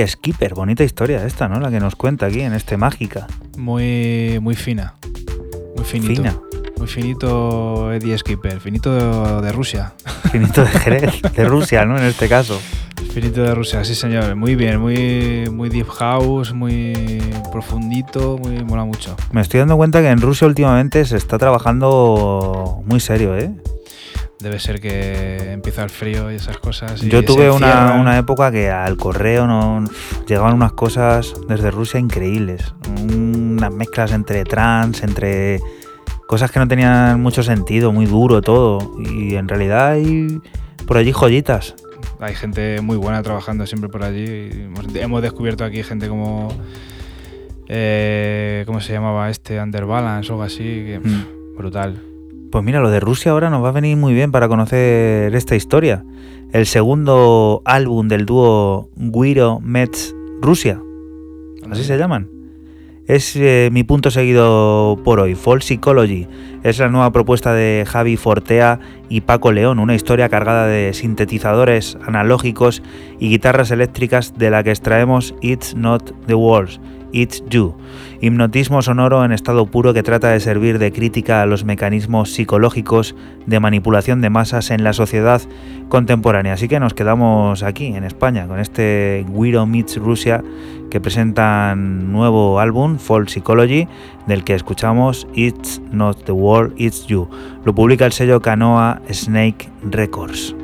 [0.06, 1.60] Skipper, bonita historia esta, ¿no?
[1.60, 3.26] La que nos cuenta aquí en este Mágica.
[3.56, 4.94] Muy, muy fina.
[5.76, 6.14] Muy finito.
[6.14, 6.36] Fina.
[6.76, 8.60] Muy finito Eddie Skipper.
[8.60, 9.92] Finito de, de Rusia.
[10.32, 11.96] Finito de Jerez, de Rusia, ¿no?
[11.96, 12.60] En este caso.
[13.12, 14.34] Finito de Rusia, sí señor.
[14.34, 17.22] Muy bien, muy, muy deep house, muy
[17.52, 19.14] profundito, muy mola mucho.
[19.30, 23.52] Me estoy dando cuenta que en Rusia últimamente se está trabajando muy serio, ¿eh?
[24.40, 27.02] Debe ser que empieza el frío y esas cosas.
[27.02, 29.84] y Yo tuve una, una época que al correo no
[30.26, 32.74] llegaban unas cosas desde Rusia increíbles.
[33.00, 35.60] Unas mezclas entre trans, entre
[36.26, 38.92] cosas que no tenían mucho sentido, muy duro todo.
[38.98, 40.40] Y en realidad hay
[40.86, 41.74] por allí joyitas.
[42.20, 44.50] Hay gente muy buena trabajando siempre por allí.
[44.94, 46.48] Hemos, descubierto aquí gente como.
[47.68, 49.60] eh, ¿Cómo se llamaba este?
[49.60, 50.58] Underbalance o algo así.
[50.64, 51.56] que, pff, Mm.
[51.56, 52.02] brutal.
[52.54, 55.56] Pues mira, lo de Rusia ahora nos va a venir muy bien para conocer esta
[55.56, 56.04] historia.
[56.52, 60.80] El segundo álbum del dúo Guiro Mets Rusia.
[61.68, 62.30] Así se llaman.
[63.08, 66.28] Es eh, mi punto seguido por hoy, False Psychology.
[66.62, 68.78] Es la nueva propuesta de Javi Fortea
[69.08, 72.84] y Paco León, una historia cargada de sintetizadores analógicos
[73.24, 76.78] y guitarras eléctricas de la que extraemos It's Not the Walls,
[77.10, 77.74] It's You.
[78.20, 83.16] Hipnotismo sonoro en estado puro que trata de servir de crítica a los mecanismos psicológicos
[83.46, 85.40] de manipulación de masas en la sociedad
[85.88, 86.52] contemporánea.
[86.52, 90.44] Así que nos quedamos aquí, en España, con este Guiro Meets Rusia
[90.90, 93.88] que presentan nuevo álbum, Fall Psychology,
[94.26, 97.30] del que escuchamos It's Not the World, It's You.
[97.64, 100.54] Lo publica el sello Canoa Snake Records.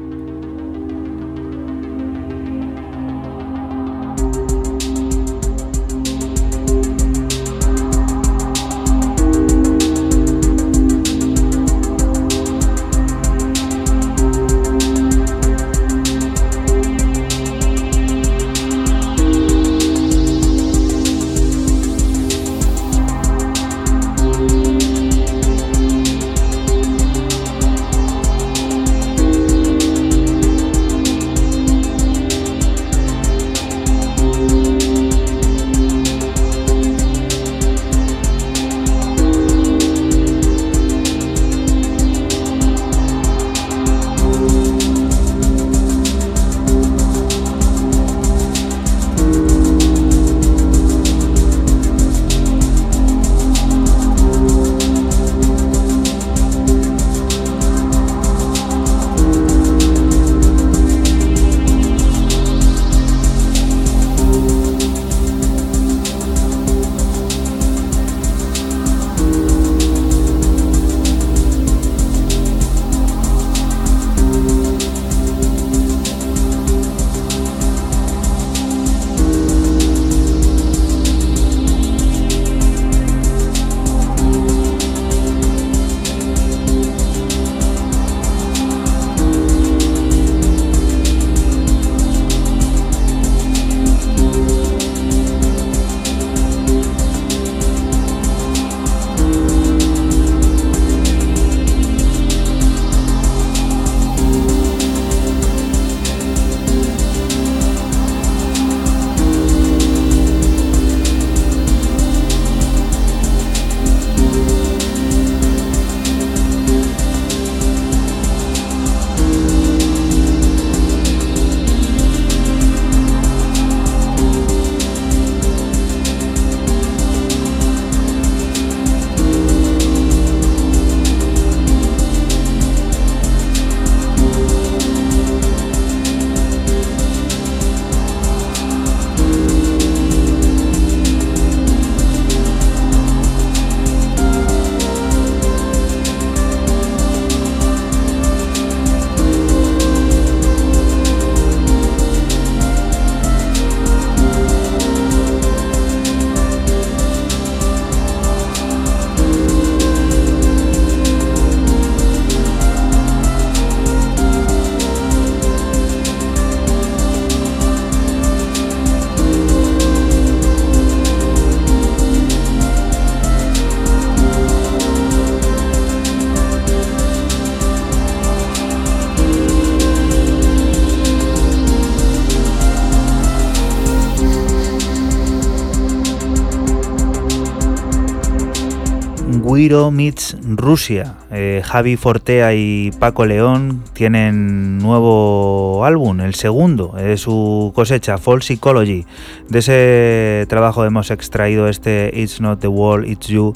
[189.91, 191.15] Meets Rusia.
[191.31, 198.43] Eh, Javi Fortea y Paco León tienen nuevo álbum, el segundo de su cosecha, Fall
[198.43, 199.07] Psychology.
[199.49, 203.53] De ese trabajo hemos extraído este It's Not the World, It's You.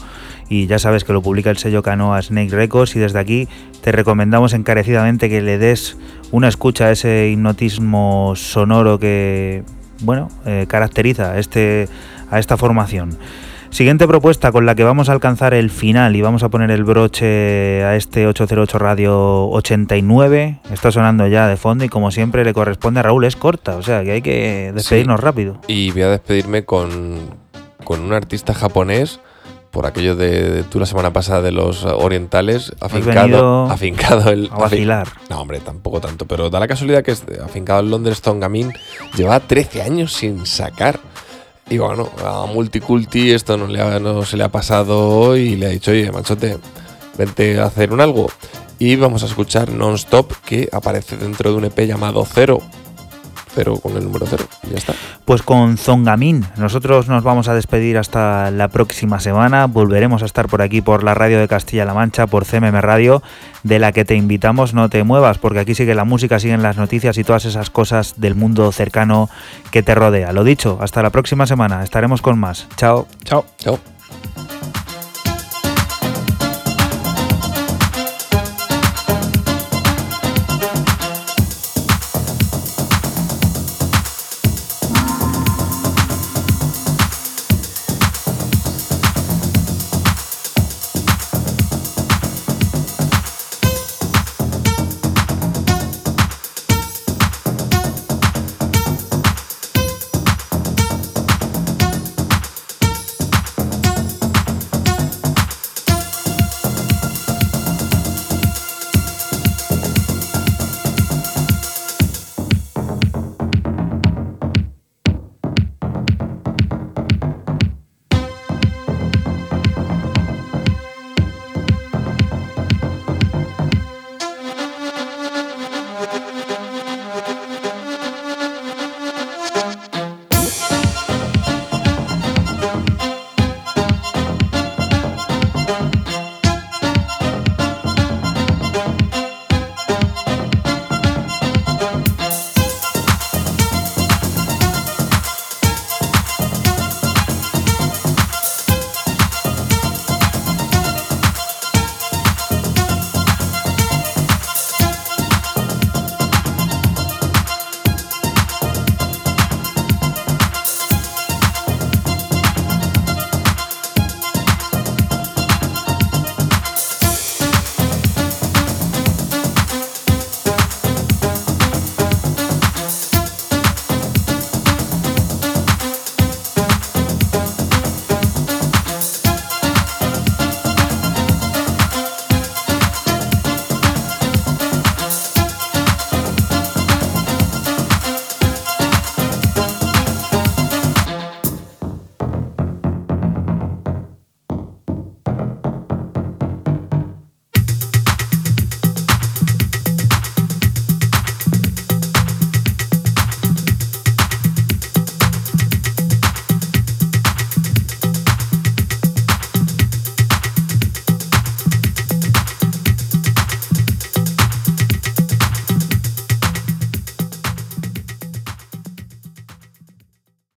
[0.48, 2.96] Y ya sabes que lo publica el sello Canoa Snake Records.
[2.96, 3.48] Y desde aquí
[3.82, 5.96] te recomendamos encarecidamente que le des
[6.30, 9.62] una escucha a ese hipnotismo sonoro que,
[10.00, 11.88] bueno, eh, caracteriza este,
[12.30, 13.16] a esta formación.
[13.74, 16.84] Siguiente propuesta con la que vamos a alcanzar el final y vamos a poner el
[16.84, 20.60] broche a este 808 Radio 89.
[20.72, 23.82] Está sonando ya de fondo y como siempre le corresponde a Raúl, es corta, o
[23.82, 25.24] sea que hay que despedirnos Sí.
[25.26, 25.58] rápido.
[25.66, 27.18] Y voy a despedirme con,
[27.82, 29.18] con un artista japonés,
[29.72, 34.56] por aquello de, de tú la semana pasada de los orientales, afincado, afincado el, a
[34.56, 35.08] vacilar.
[35.08, 38.22] afin- no, hombre, tampoco tanto, pero da la casualidad que es de- afincado en Londres
[38.22, 38.72] Tongamin
[39.16, 41.00] lleva 13 años sin sacar.
[41.70, 45.70] Y bueno, a Multiculti esto no, le ha- se le ha pasado y le ha
[45.70, 46.58] dicho, oye, machote,
[47.16, 48.30] vente a hacer un algo.
[48.78, 52.60] Y vamos a escuchar Non-Stop, que aparece dentro de un EP llamado Cero.
[53.54, 54.44] Cero con el número cero.
[54.64, 54.94] Y ya está.
[55.24, 59.66] Pues con Zongamin, nosotros nos vamos a despedir hasta la próxima semana.
[59.66, 63.22] Volveremos a estar por aquí por la radio de Castilla-La Mancha, por CMM Radio,
[63.62, 64.74] de la que te invitamos.
[64.74, 68.14] No te muevas, porque aquí sigue la música, siguen las noticias y todas esas cosas
[68.18, 69.30] del mundo cercano
[69.70, 70.32] que te rodea.
[70.32, 71.82] Lo dicho, hasta la próxima semana.
[71.82, 72.66] Estaremos con más.
[72.76, 73.06] Chao.
[73.24, 73.44] Chao.
[73.58, 73.93] Chao.